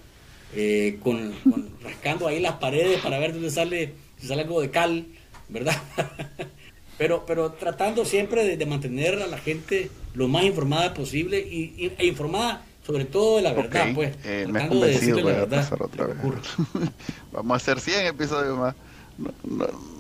[0.55, 1.35] eh, con,
[1.83, 5.05] rascando ahí las paredes para ver dónde sale, si sale algo de cal,
[5.51, 5.77] ¿verdad?
[6.99, 12.07] pero, pero tratando siempre de, mantener a la gente lo más informada posible y, e
[12.07, 14.15] informada sobre todo de la verdad, pues.
[14.25, 15.73] Eh, me convencido, de la verdad.
[15.81, 16.17] Otra vez.
[17.33, 18.77] Vamos a hacer 100 episodios más.
[19.19, 19.96] no, no,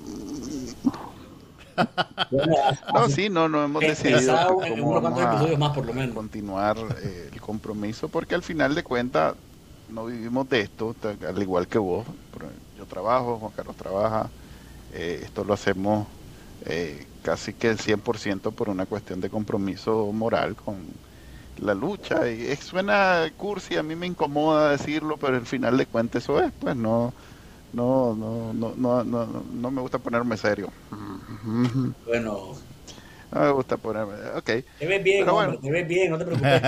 [3.09, 8.75] sí, no, no hemos decidido cómo vamos a continuar eh, el compromiso, porque al final
[8.75, 9.35] de cuentas
[9.89, 10.95] no vivimos de esto,
[11.27, 12.07] al igual que vos.
[12.77, 14.31] Yo trabajo, Juan Carlos trabaja,
[14.93, 16.07] eh, esto lo hacemos
[16.65, 20.77] eh, casi que el 100% por una cuestión de compromiso moral con
[21.57, 22.29] la lucha.
[22.29, 26.53] Y suena cursi, a mí me incomoda decirlo, pero al final de cuentas eso es,
[26.59, 27.15] pues no
[27.73, 30.71] no, no, no, no, no, no me gusta ponerme serio.
[32.07, 32.55] Bueno.
[33.33, 34.45] No me gusta ponerme, ok.
[34.45, 35.27] Te ves bien,
[35.61, 36.63] te ves bien, no te preocupes.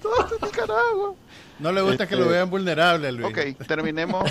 [0.00, 1.14] Todo Nicaragua.
[1.58, 3.26] No le gusta que lo este, vean vulnerable, Luis.
[3.26, 4.24] Ok, terminemos.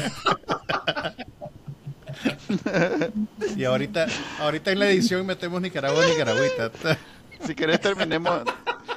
[3.56, 4.08] y ahorita,
[4.39, 6.72] ahorita en la edición metemos Nicaragua, Nicaragüita.
[7.45, 8.41] si querés terminemos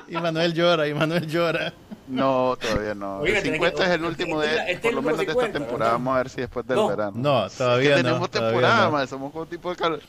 [0.09, 1.73] y Manuel llora, y Manuel llora.
[2.07, 3.25] No, todavía no.
[3.25, 5.93] el 50 es el último de, por lo menos de esta temporada.
[5.93, 7.13] Vamos a ver si después del verano.
[7.15, 8.03] No, todavía no.
[8.03, 10.01] Tenemos temporada, somos como tipo de calor.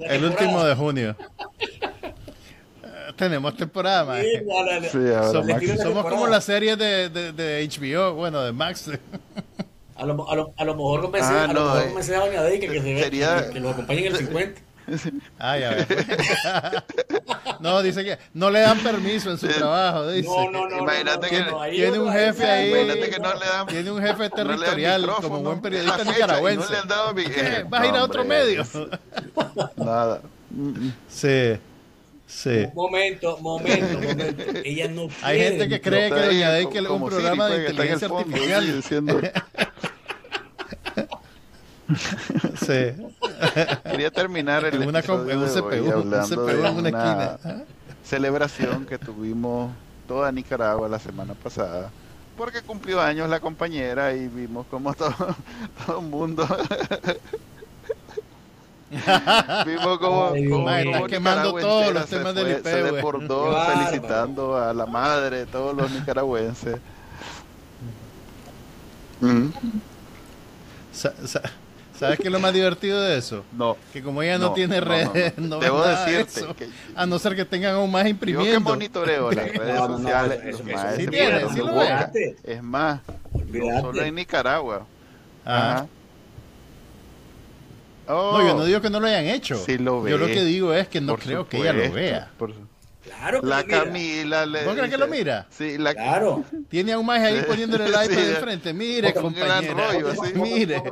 [0.00, 1.16] El último de junio.
[3.16, 4.22] tenemos temporada, más.
[4.22, 4.98] Sí,
[5.32, 8.90] somos, somos como la serie de, de, de, HBO, bueno, de Max.
[9.96, 12.42] A lo, a lo, a lo mejor convence ah, a lo mejor convence a Doña
[12.58, 14.60] que, se que, que lo acompañen en el 50.
[15.38, 15.86] Ah, ya
[17.60, 20.08] No, dice que no le dan permiso en su trabajo.
[20.08, 20.28] Dice.
[20.28, 20.78] No, no, no.
[20.78, 22.70] Imagínate que tiene un jefe ahí.
[22.70, 26.66] Imagínate que no le dan, tiene un jefe territorial como buen periodista nicaragüense.
[26.66, 28.64] No le han dado mi, eh, ¿Vas a ir a otro medio?
[29.76, 30.20] Nada.
[31.08, 31.58] Sí.
[32.26, 32.66] Sí.
[32.74, 34.42] Momento, momento, momento.
[34.64, 38.82] Ella no Hay gente que cree que Doña es un programa de inteligencia artificial.
[42.56, 42.96] sí.
[43.84, 47.38] Quería terminar el en una, en un CPU, una esquina.
[48.02, 49.70] celebración que tuvimos
[50.08, 51.90] toda Nicaragua la semana pasada
[52.36, 55.14] porque cumplió años la compañera y vimos como todo,
[55.86, 56.46] todo el mundo
[59.66, 65.38] vimos como, como, quemando todos los temas del IP, se deportó felicitando a la madre
[65.38, 66.78] de todos los nicaragüenses
[69.20, 69.48] mm.
[71.98, 73.44] ¿Sabes qué es lo más divertido de eso?
[73.52, 73.76] No.
[73.92, 77.76] Que como ella no, tiene redes, no, Debo decirte que, a no ser que tengan
[77.76, 78.46] aún más imprimiendo.
[78.46, 79.76] Yo que monitoreo las redes
[80.56, 80.56] sociales,
[80.96, 81.82] sí tiene, sí lo
[82.42, 83.00] Es más,
[83.32, 84.86] no solo en Nicaragua.
[85.44, 85.86] Ajá.
[88.08, 89.56] no, yo no digo que no lo hayan hecho.
[89.56, 92.30] Sí lo ve, yo lo que digo es que no creo que ella lo vea.
[92.36, 92.52] Por,
[93.18, 94.64] Claro que la Camila le.
[94.64, 95.46] ¿Vos crees que lo mira?
[95.50, 95.94] Sí, la...
[95.94, 96.44] Claro.
[96.68, 98.72] Tiene a un más ahí poniéndole el iPad de enfrente.
[98.72, 99.60] Mire, compañera.
[100.34, 100.82] Mire.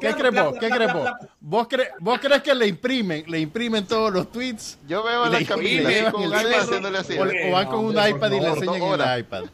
[0.00, 0.54] ¿Qué crees vos?
[0.58, 1.10] ¿Qué crees vos?
[1.40, 1.68] ¿Vos,
[2.00, 3.24] ¿Vos crees que le imprimen?
[3.26, 4.78] Le imprimen todos los tweets.
[4.88, 7.18] Yo veo a la Camila con el haciéndole así.
[7.18, 9.44] O, van con un iPad y le enseñan el iPad.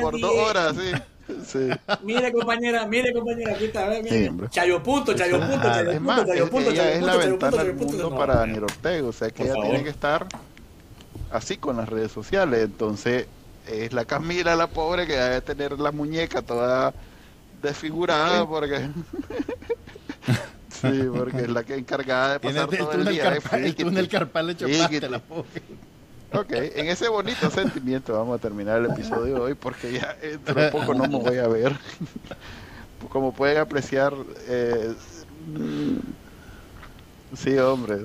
[0.00, 0.92] Por dos horas, sí.
[1.46, 1.68] Sí.
[2.02, 4.32] Mire, compañera, mire, compañera, aquí está, mire.
[4.50, 8.16] chayo punto, chayo punto, chayo es más, chayo punto, ella es la ventana del mundo
[8.16, 10.26] para Daniel Ortega, o sea que ella tiene que estar
[11.30, 13.26] así con las redes sociales, entonces
[13.66, 16.94] es la Camila, la pobre, que debe tener la muñeca toda
[17.62, 18.88] desfigurada porque...
[20.70, 23.38] sí, porque es la que encargada de pasar todo el día.
[23.52, 25.62] El túnel carpal le chopaste la pobre.
[26.32, 30.60] Ok, en ese bonito sentimiento vamos a terminar el episodio de hoy porque ya dentro
[30.60, 31.76] de poco no me voy a ver.
[33.08, 34.12] Como pueden apreciar,
[34.48, 34.92] eh,
[37.34, 38.00] sí, hombre.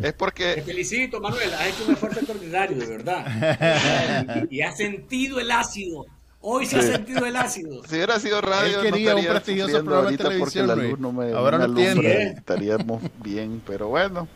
[0.00, 0.54] Es porque...
[0.54, 4.46] Te felicito, Manuel, has hecho un esfuerzo extraordinario, de verdad.
[4.50, 6.06] Y, has sentido el ácido.
[6.40, 7.82] Hoy se ha sentido el ácido.
[7.84, 10.66] Si hubiera sido radio, Él quería no un prestigioso programa de televisión.
[10.66, 12.22] Porque la luz no me, Ahora no tiene.
[12.30, 14.28] Estaríamos bien, pero bueno.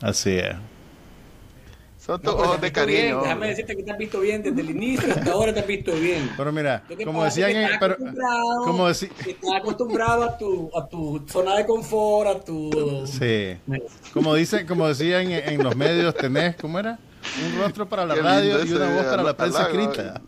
[0.00, 0.56] Así es.
[2.18, 3.22] Son de cariño.
[3.22, 5.92] Déjame decirte que te has visto bien desde el inicio hasta ahora te has visto
[5.92, 6.30] bien.
[6.36, 7.96] Pero mira, como decían, en, pero,
[8.64, 9.10] como estás
[9.56, 13.06] acostumbrado a tu, a tu zona de confort, a tu.
[13.06, 13.56] Sí.
[14.12, 16.98] Como dicen, como decían en, en los medios, tenés, ¿cómo era?
[17.44, 20.20] Un rostro para la radio y una voz para la prensa escrita.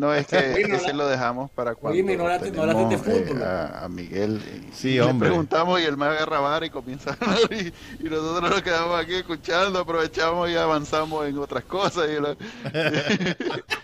[0.00, 3.42] No, es que ese lo dejamos para cuando Oye, no la, no de fútbol.
[3.42, 4.40] Eh, a, a, Miguel.
[4.72, 5.28] sí, hombre.
[5.28, 7.70] Le preguntamos y él me agarra vara y comienza a hablar y,
[8.00, 12.08] y, nosotros nos quedamos aquí escuchando, aprovechamos y avanzamos en otras cosas.
[12.08, 12.34] Y lo...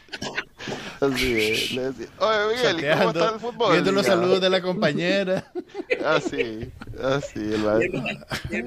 [1.01, 3.73] Así es, le decía, oye Miguel, ¿y cómo está el fútbol?
[3.73, 5.53] Viendo los saludos de la compañera.
[6.05, 6.71] Así,
[7.03, 8.15] así, el
[8.51, 8.65] Y el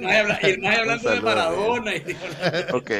[0.60, 1.96] más hablando de Maradona.
[1.96, 2.18] Y...
[2.74, 2.92] ok.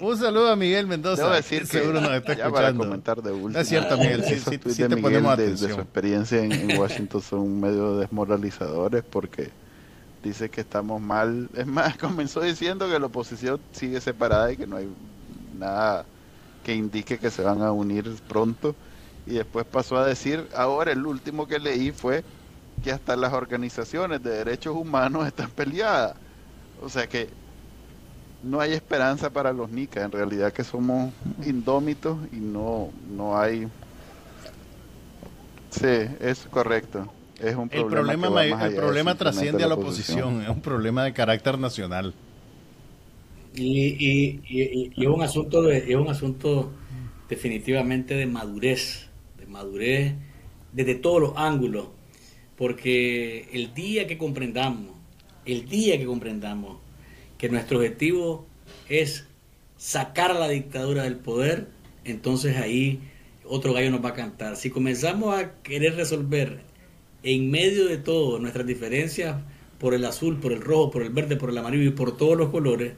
[0.00, 1.22] Un saludo a Miguel Mendoza.
[1.22, 3.58] Debo decir que seguro nos está ya para comentar de último.
[3.58, 5.70] Es cierto, Miguel, sí, sí, sí te Miguel ponemos de, atención.
[5.70, 9.50] de su experiencia en, en Washington son medio desmoralizadores porque
[10.22, 11.48] dice que estamos mal.
[11.54, 14.88] Es más, comenzó diciendo que la oposición sigue separada y que no hay
[15.56, 16.04] nada
[16.64, 18.74] que indique que se van a unir pronto.
[19.26, 22.24] Y después pasó a decir, ahora el último que leí fue
[22.82, 26.16] que hasta las organizaciones de derechos humanos están peleadas.
[26.82, 27.28] O sea que
[28.42, 31.12] no hay esperanza para los nicas, en realidad que somos
[31.46, 33.68] indómitos y no, no hay...
[35.70, 37.10] Sí, es correcto.
[37.40, 41.12] Es un el problema, problema, el problema trasciende a la oposición, es un problema de
[41.12, 42.14] carácter nacional.
[43.54, 46.72] Y, y, y, es un asunto de, es un asunto
[47.28, 50.14] definitivamente de madurez, de madurez
[50.72, 51.88] desde todos los ángulos,
[52.56, 54.96] porque el día que comprendamos,
[55.46, 56.78] el día que comprendamos
[57.38, 58.46] que nuestro objetivo
[58.88, 59.26] es
[59.76, 61.68] sacar a la dictadura del poder,
[62.04, 63.00] entonces ahí
[63.44, 64.56] otro gallo nos va a cantar.
[64.56, 66.60] Si comenzamos a querer resolver
[67.22, 69.36] en medio de todo nuestras diferencias
[69.78, 72.36] por el azul, por el rojo, por el verde, por el amarillo y por todos
[72.36, 72.94] los colores,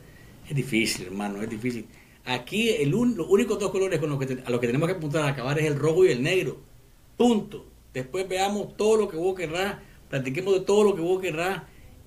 [0.49, 1.87] es difícil, hermano, es difícil.
[2.25, 5.23] Aquí el los únicos dos colores con los que a los que tenemos que apuntar
[5.23, 6.59] a acabar es el rojo y el negro.
[7.17, 7.67] Punto.
[7.95, 9.77] Después veamos todo lo que vos querrás,
[10.11, 11.63] platiquemos de todo lo que vos querrás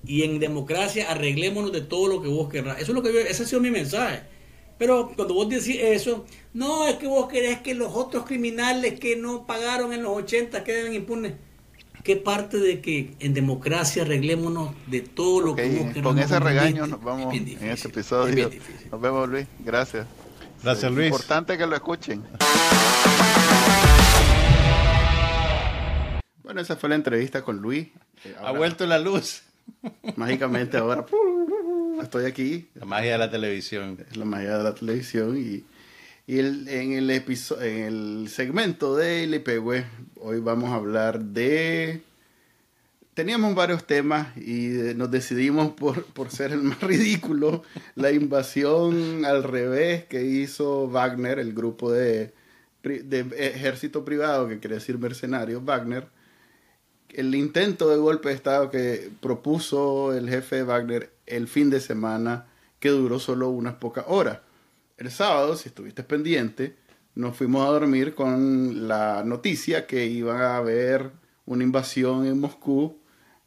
[0.06, 2.80] y en democracia arreglémonos de todo lo que vos querrás.
[2.80, 4.22] Eso es lo que yo, ese ha sido mi mensaje.
[4.78, 6.24] Pero cuando vos decís eso,
[6.54, 10.64] no, es que vos querés que los otros criminales que no pagaron en los 80
[10.64, 11.34] queden impunes.
[12.02, 16.02] ¿Qué parte de que en democracia arreglémonos de todo lo que querés?
[16.02, 18.50] Con ese regaño nos vamos en este episodio.
[18.90, 19.46] Nos vemos, Luis.
[19.58, 20.06] Gracias.
[20.62, 21.06] Gracias, Luis.
[21.06, 22.24] Es importante que lo escuchen.
[26.42, 27.88] Bueno, esa fue la entrevista con Luis.
[28.24, 29.42] Eh, ha vuelto la luz.
[30.16, 31.04] Mágicamente ahora
[32.02, 32.68] estoy aquí.
[32.74, 33.98] La magia de la televisión.
[34.10, 35.64] Es la magia de la televisión y,
[36.38, 39.84] en, el episodio, en el segmento de LPW
[40.20, 42.02] hoy vamos a hablar de...
[43.14, 47.64] Teníamos varios temas y nos decidimos por, por ser el más ridículo,
[47.96, 52.32] la invasión al revés que hizo Wagner, el grupo de,
[52.82, 56.06] de ejército privado, que quiere decir mercenarios, Wagner,
[57.10, 61.80] el intento de golpe de Estado que propuso el jefe de Wagner el fin de
[61.80, 62.46] semana,
[62.78, 64.38] que duró solo unas pocas horas.
[65.00, 66.76] El sábado, si estuviste pendiente,
[67.14, 71.10] nos fuimos a dormir con la noticia que iba a haber
[71.46, 72.98] una invasión en Moscú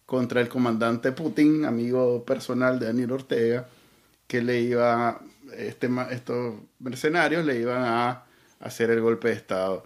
[0.08, 3.68] contra el comandante Putin, amigo personal de Daniel Ortega,
[4.26, 5.22] que le iba,
[5.56, 8.24] este, estos mercenarios le iban a
[8.60, 9.86] hacer el golpe de Estado.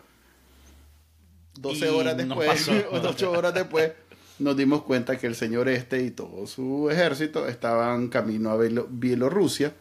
[1.60, 3.92] 12 horas después, o 8 horas después,
[4.40, 9.74] nos dimos cuenta que el señor este y todo su ejército estaban camino a Bielorrusia,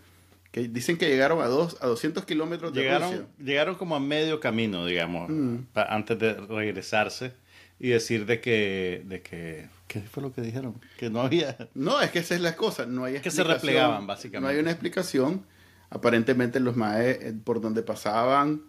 [0.57, 3.26] que dicen que llegaron a, dos, a 200 kilómetros de llegaron, Rusia.
[3.38, 5.59] Llegaron como a medio camino, digamos, mm.
[5.74, 7.34] antes de regresarse
[7.78, 10.80] y decir de que, de que, ¿qué fue lo que dijeron?
[10.96, 11.68] Que no había...
[11.74, 14.40] No, es que esa es la cosa, no hay Que se replegaban, básicamente.
[14.40, 15.44] No hay una explicación.
[15.90, 18.62] Aparentemente los maes eh, por donde pasaban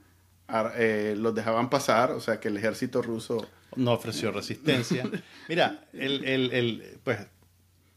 [0.75, 3.47] eh, los dejaban pasar, o sea que el ejército ruso...
[3.77, 5.09] No ofreció resistencia.
[5.47, 7.19] Mira, el, el, el, pues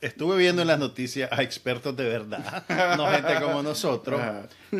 [0.01, 2.65] estuve viendo en las noticias a expertos de verdad,
[2.97, 4.21] no gente como nosotros,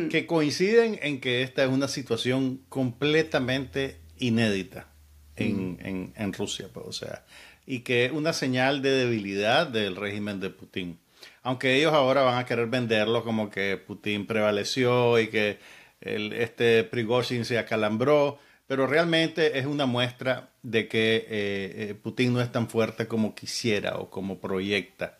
[0.09, 4.87] que coinciden en que esta es una situación completamente inédita
[5.35, 5.77] en, mm.
[5.81, 7.23] en, en Rusia, pues, o sea,
[7.65, 10.99] y que es una señal de debilidad del régimen de Putin.
[11.43, 15.59] Aunque ellos ahora van a querer venderlo como que Putin prevaleció y que
[16.01, 22.33] el, este Prigozhin se acalambró, pero realmente es una muestra de que eh, eh, Putin
[22.33, 25.17] no es tan fuerte como quisiera o como proyecta.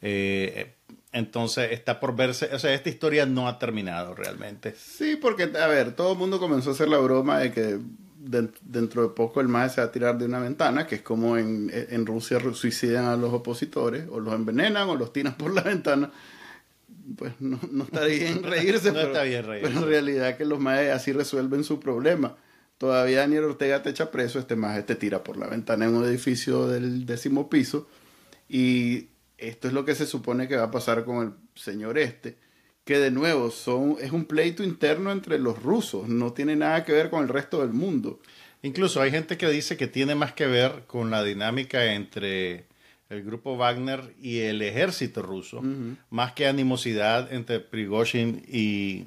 [0.00, 0.74] Eh,
[1.12, 4.74] entonces está por verse, o sea, esta historia no ha terminado realmente.
[4.76, 7.78] Sí, porque, a ver, todo el mundo comenzó a hacer la broma de que
[8.18, 11.36] dentro de poco el MAE se va a tirar de una ventana, que es como
[11.36, 15.62] en, en Rusia suicidan a los opositores, o los envenenan o los tiran por la
[15.62, 16.10] ventana
[17.16, 19.68] pues no, no está bien reírse, pero, está bien reírse.
[19.68, 22.36] pero en realidad que los maes así resuelven su problema.
[22.82, 26.04] Todavía Daniel Ortega te echa preso, este maje te tira por la ventana en un
[26.04, 27.86] edificio del décimo piso
[28.48, 29.06] y
[29.38, 32.38] esto es lo que se supone que va a pasar con el señor este,
[32.84, 36.90] que de nuevo son, es un pleito interno entre los rusos, no tiene nada que
[36.90, 38.18] ver con el resto del mundo.
[38.62, 42.66] Incluso hay gente que dice que tiene más que ver con la dinámica entre
[43.10, 45.62] el grupo Wagner y el ejército ruso,
[46.10, 49.04] más que animosidad entre Prigozhin y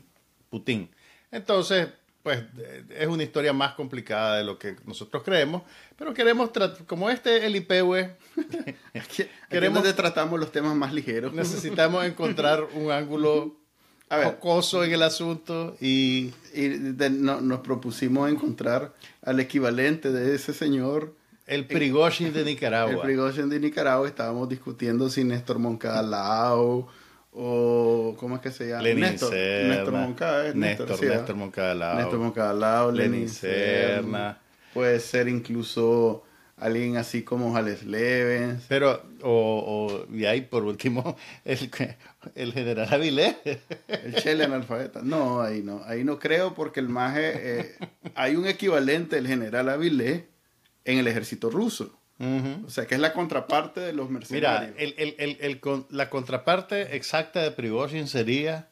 [0.50, 0.88] Putin.
[1.30, 1.90] Entonces,
[2.26, 2.44] pues
[2.98, 5.62] es una historia más complicada de lo que nosotros creemos,
[5.96, 6.50] pero queremos,
[6.88, 8.16] como este el IPW,
[9.52, 11.34] queremos de tratamos los temas más ligeros.
[11.34, 13.56] Necesitamos encontrar un ángulo
[14.10, 16.32] a jocoso en el asunto y,
[17.12, 21.14] nos propusimos encontrar al equivalente de ese señor
[21.46, 22.92] el Prigozhin de Nicaragua.
[22.92, 26.88] El Prigozhin de Nicaragua estábamos discutiendo si Néstor Moncada Lao
[27.36, 28.84] o ¿cómo es que se llama?
[28.84, 31.96] Lenin Néstor, Néstor Moncada, Néstor, Néstor, Néstor Moncada Lao.
[31.98, 34.40] Néstor Moncada Lao, Lenin, Serna.
[34.74, 36.24] Puede ser incluso
[36.58, 38.66] alguien así como Jales Levens.
[38.68, 41.70] Pero, o, y ahí por último, el,
[42.36, 43.36] el general Avilés.
[43.88, 45.02] El Chele analfabeta.
[45.04, 47.76] No, ahí no, ahí no creo porque el maje, eh,
[48.16, 50.24] hay un equivalente del general Avilés
[50.86, 52.00] en el ejército ruso.
[52.20, 54.74] O sea, que es la contraparte de los mercenarios.
[54.76, 58.70] Mira, el, el, el, la contraparte exacta de Prigozhin sería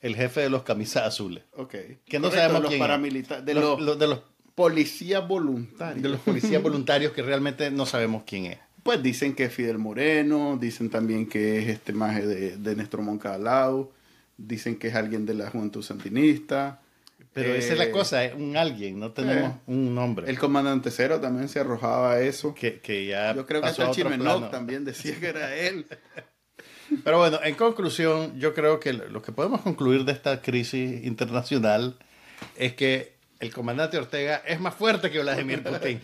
[0.00, 1.44] el jefe de los camisas azules.
[1.56, 1.74] Ok.
[2.04, 3.44] Que no sabemos los paramilitares.
[3.44, 4.20] De los, de los
[4.54, 6.02] policías voluntarios.
[6.02, 8.58] De los policías voluntarios que realmente no sabemos quién es.
[8.82, 13.00] Pues dicen que es Fidel Moreno, dicen también que es este maje de, de Néstor
[13.00, 13.72] Moncada
[14.36, 16.80] dicen que es alguien de la Juventud Sandinista.
[17.34, 20.30] Pero esa es la cosa, es un alguien, no tenemos un nombre.
[20.30, 22.54] El comandante Cero también se arrojaba a eso.
[22.54, 25.86] Que, que ya Yo creo que hasta el Chimenoc también decía que era él.
[27.04, 31.98] Pero bueno, en conclusión, yo creo que lo que podemos concluir de esta crisis internacional
[32.56, 36.00] es que el comandante Ortega es más fuerte que Vladimir Putin.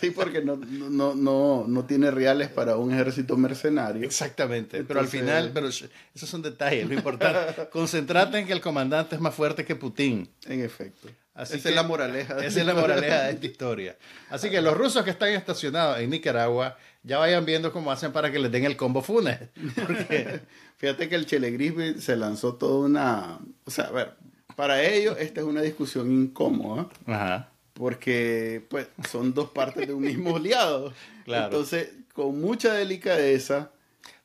[0.00, 4.04] Sí, porque no, no, no, no tiene reales para un ejército mercenario.
[4.04, 7.68] Exactamente, pero al final, pero esos son detalles, lo importante.
[7.72, 10.28] Concentrate en que el comandante es más fuerte que Putin.
[10.46, 11.08] En efecto.
[11.36, 12.38] esa es la moraleja.
[12.44, 13.96] Esa es la moraleja de esta historia.
[14.28, 18.30] Así que los rusos que están estacionados en Nicaragua ya vayan viendo cómo hacen para
[18.30, 19.38] que les den el combo funes.
[19.74, 20.40] Porque
[20.76, 23.38] fíjate que el Chelegrisby se lanzó toda una...
[23.64, 24.14] O sea, a ver,
[24.54, 26.88] para ellos esta es una discusión incómoda.
[27.06, 27.50] Ajá.
[27.78, 30.92] Porque pues son dos partes de un mismo aliado.
[31.28, 31.44] Claro.
[31.44, 33.70] Entonces, con mucha delicadeza...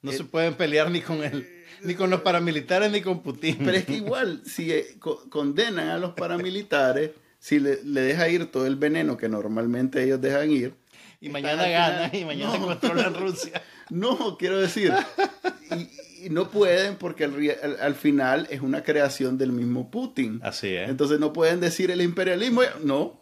[0.01, 1.45] No se pueden pelear ni con él
[1.83, 3.57] ni con los paramilitares ni con Putin.
[3.59, 4.97] Pero es que igual, si eh,
[5.29, 10.21] condenan a los paramilitares, si le, le, deja ir todo el veneno que normalmente ellos
[10.21, 10.73] dejan ir.
[11.19, 13.61] Y mañana ganan y mañana controlan Rusia.
[13.89, 14.93] No, quiero decir,
[15.71, 20.39] y, no pueden porque al, final es una creación del mismo Putin.
[20.41, 20.89] Así es.
[20.89, 23.21] Entonces no pueden decir el imperialismo, no,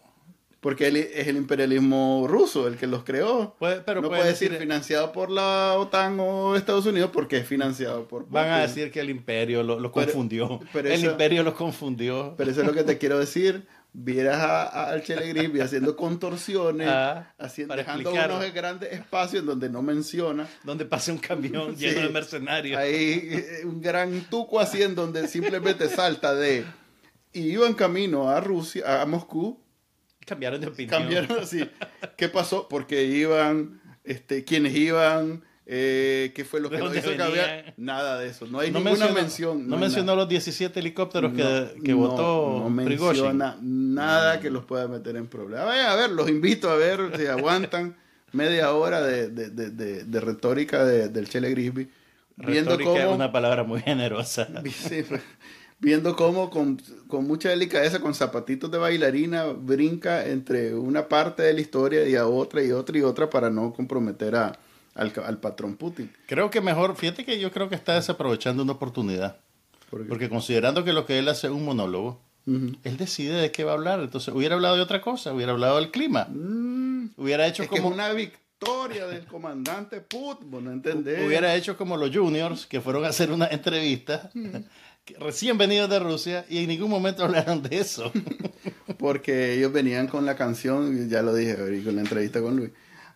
[0.61, 3.55] porque él es el imperialismo ruso el que los creó.
[3.59, 8.29] pero no puede decir, financiado por la OTAN o Estados Unidos porque es financiado por
[8.29, 10.61] Van a decir que el imperio lo, confundió.
[10.73, 12.35] el imperio los confundió.
[12.37, 17.75] Pero eso es lo que te quiero decir vieras al Chele haciendo contorsiones, ah, haciendo,
[17.75, 20.47] dejando unos grandes espacios donde no menciona.
[20.63, 22.79] Donde pasa un camión lleno de mercenarios.
[22.79, 26.65] Hay eh, un gran tuco así en donde simplemente salta de...
[27.33, 29.60] Y iban camino a Rusia, a Moscú.
[30.31, 31.01] Cambiaron de opinión.
[31.01, 31.69] Cambiaron así.
[32.15, 32.69] ¿Qué pasó?
[32.69, 37.11] Porque iban, este, quienes iban eh, ¿Qué fue lo que hizo
[37.77, 38.45] Nada de eso.
[38.45, 39.69] No hay ninguna mención.
[39.69, 45.15] No, mencionó los 17 helicópteros que, que votó No menciona nada que los pueda meter
[45.15, 45.69] en problemas.
[45.69, 47.95] A ver, los invito a ver si aguantan
[48.33, 51.89] media hora de, de, de, de retórica del Chele Grisby.
[52.35, 54.49] Viendo cómo, es una palabra muy generosa.
[55.81, 61.53] viendo cómo con, con, mucha delicadeza, con zapatitos de bailarina, brinca entre una parte de
[61.53, 64.59] la historia y a otra y otra y otra para no comprometer a,
[64.95, 66.11] al, patrón Putin.
[66.27, 69.37] Creo que mejor, fíjate que yo creo que está desaprovechando una oportunidad.
[69.89, 73.71] Porque considerando que lo que él hace es un monólogo, él decide de qué va
[73.71, 73.99] a hablar.
[73.99, 76.27] Entonces, hubiera hablado de otra cosa, hubiera hablado del clima.
[76.29, 77.09] Mm.
[77.17, 77.89] Hubiera hecho como.
[77.89, 81.25] una victoria del comandante Putin, no entendés.
[81.25, 84.31] Hubiera hecho como los juniors que fueron a hacer una entrevista.
[85.19, 88.11] Recién venidos de Rusia y en ningún momento hablaron de eso.
[88.97, 92.71] Porque ellos venían con la canción, ya lo dije con la entrevista con Luis,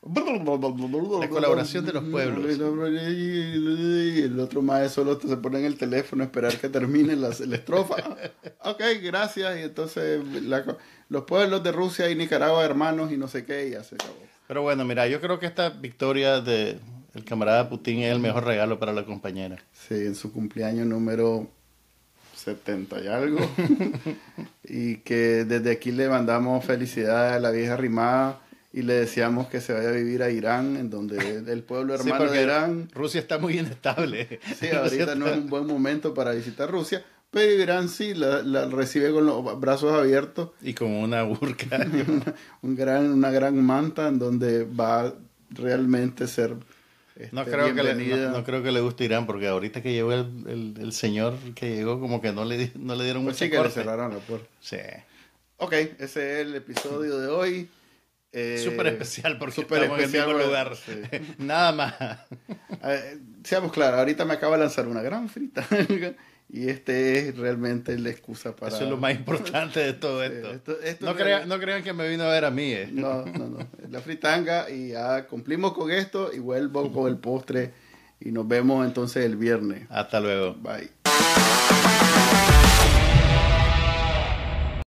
[0.05, 2.45] la colaboración de los pueblos.
[2.55, 7.29] Y el otro maestro solo se pone en el teléfono a esperar que termine la,
[7.29, 7.95] estrofa.
[8.63, 9.57] ok, gracias.
[9.57, 10.21] Y entonces
[11.09, 14.15] los pueblos de Rusia y Nicaragua, hermanos y no sé qué, y ya se acabó.
[14.47, 16.77] Pero bueno, mira, yo creo que esta victoria de
[17.15, 19.57] el camarada Putin es el mejor regalo para la compañera.
[19.71, 21.49] Sí, en su cumpleaños número
[22.45, 23.39] 70 y algo.
[24.63, 28.39] y que desde aquí le mandamos felicidades a la vieja rimada
[28.71, 31.17] y le deseamos que se vaya a vivir a Irán, en donde
[31.47, 32.89] el pueblo hermano de Irán...
[32.93, 34.39] Rusia está muy inestable.
[34.59, 39.11] Sí, ahorita no es un buen momento para visitar Rusia, pero Irán sí la, recibe
[39.11, 40.51] con los brazos abiertos.
[40.61, 41.85] Y como una burka.
[42.61, 45.13] un gran, una gran manta en donde va a
[45.49, 46.55] realmente ser...
[47.15, 47.95] Este, no, creo que le,
[48.27, 51.99] no, creo que le guste Irán, porque ahorita que llegó el, el, señor que llegó,
[51.99, 54.47] como que no le, no le dieron pues mucha sí que le cerraron la puerta.
[54.59, 54.77] Sí.
[55.57, 56.05] Ok, ese
[56.41, 57.69] es el episodio de hoy.
[58.33, 60.77] Eh, súper especial porque super estamos especial, en el mismo lugar.
[61.37, 61.95] Nada más.
[63.45, 65.65] seamos claros, ahorita me acaba de lanzar una gran frita
[66.49, 68.73] y este es realmente la excusa para...
[68.73, 70.77] Eso es lo más importante de todo esto.
[71.01, 72.71] no, crean, no, crean, que me vino a ver a mí.
[72.71, 72.89] Eh.
[72.91, 73.67] No, no, no.
[73.89, 77.73] La fritanga y ya cumplimos con esto y vuelvo con el postre
[78.19, 79.87] y nos vemos entonces el viernes.
[79.89, 80.55] Hasta luego.
[80.55, 80.91] Bye.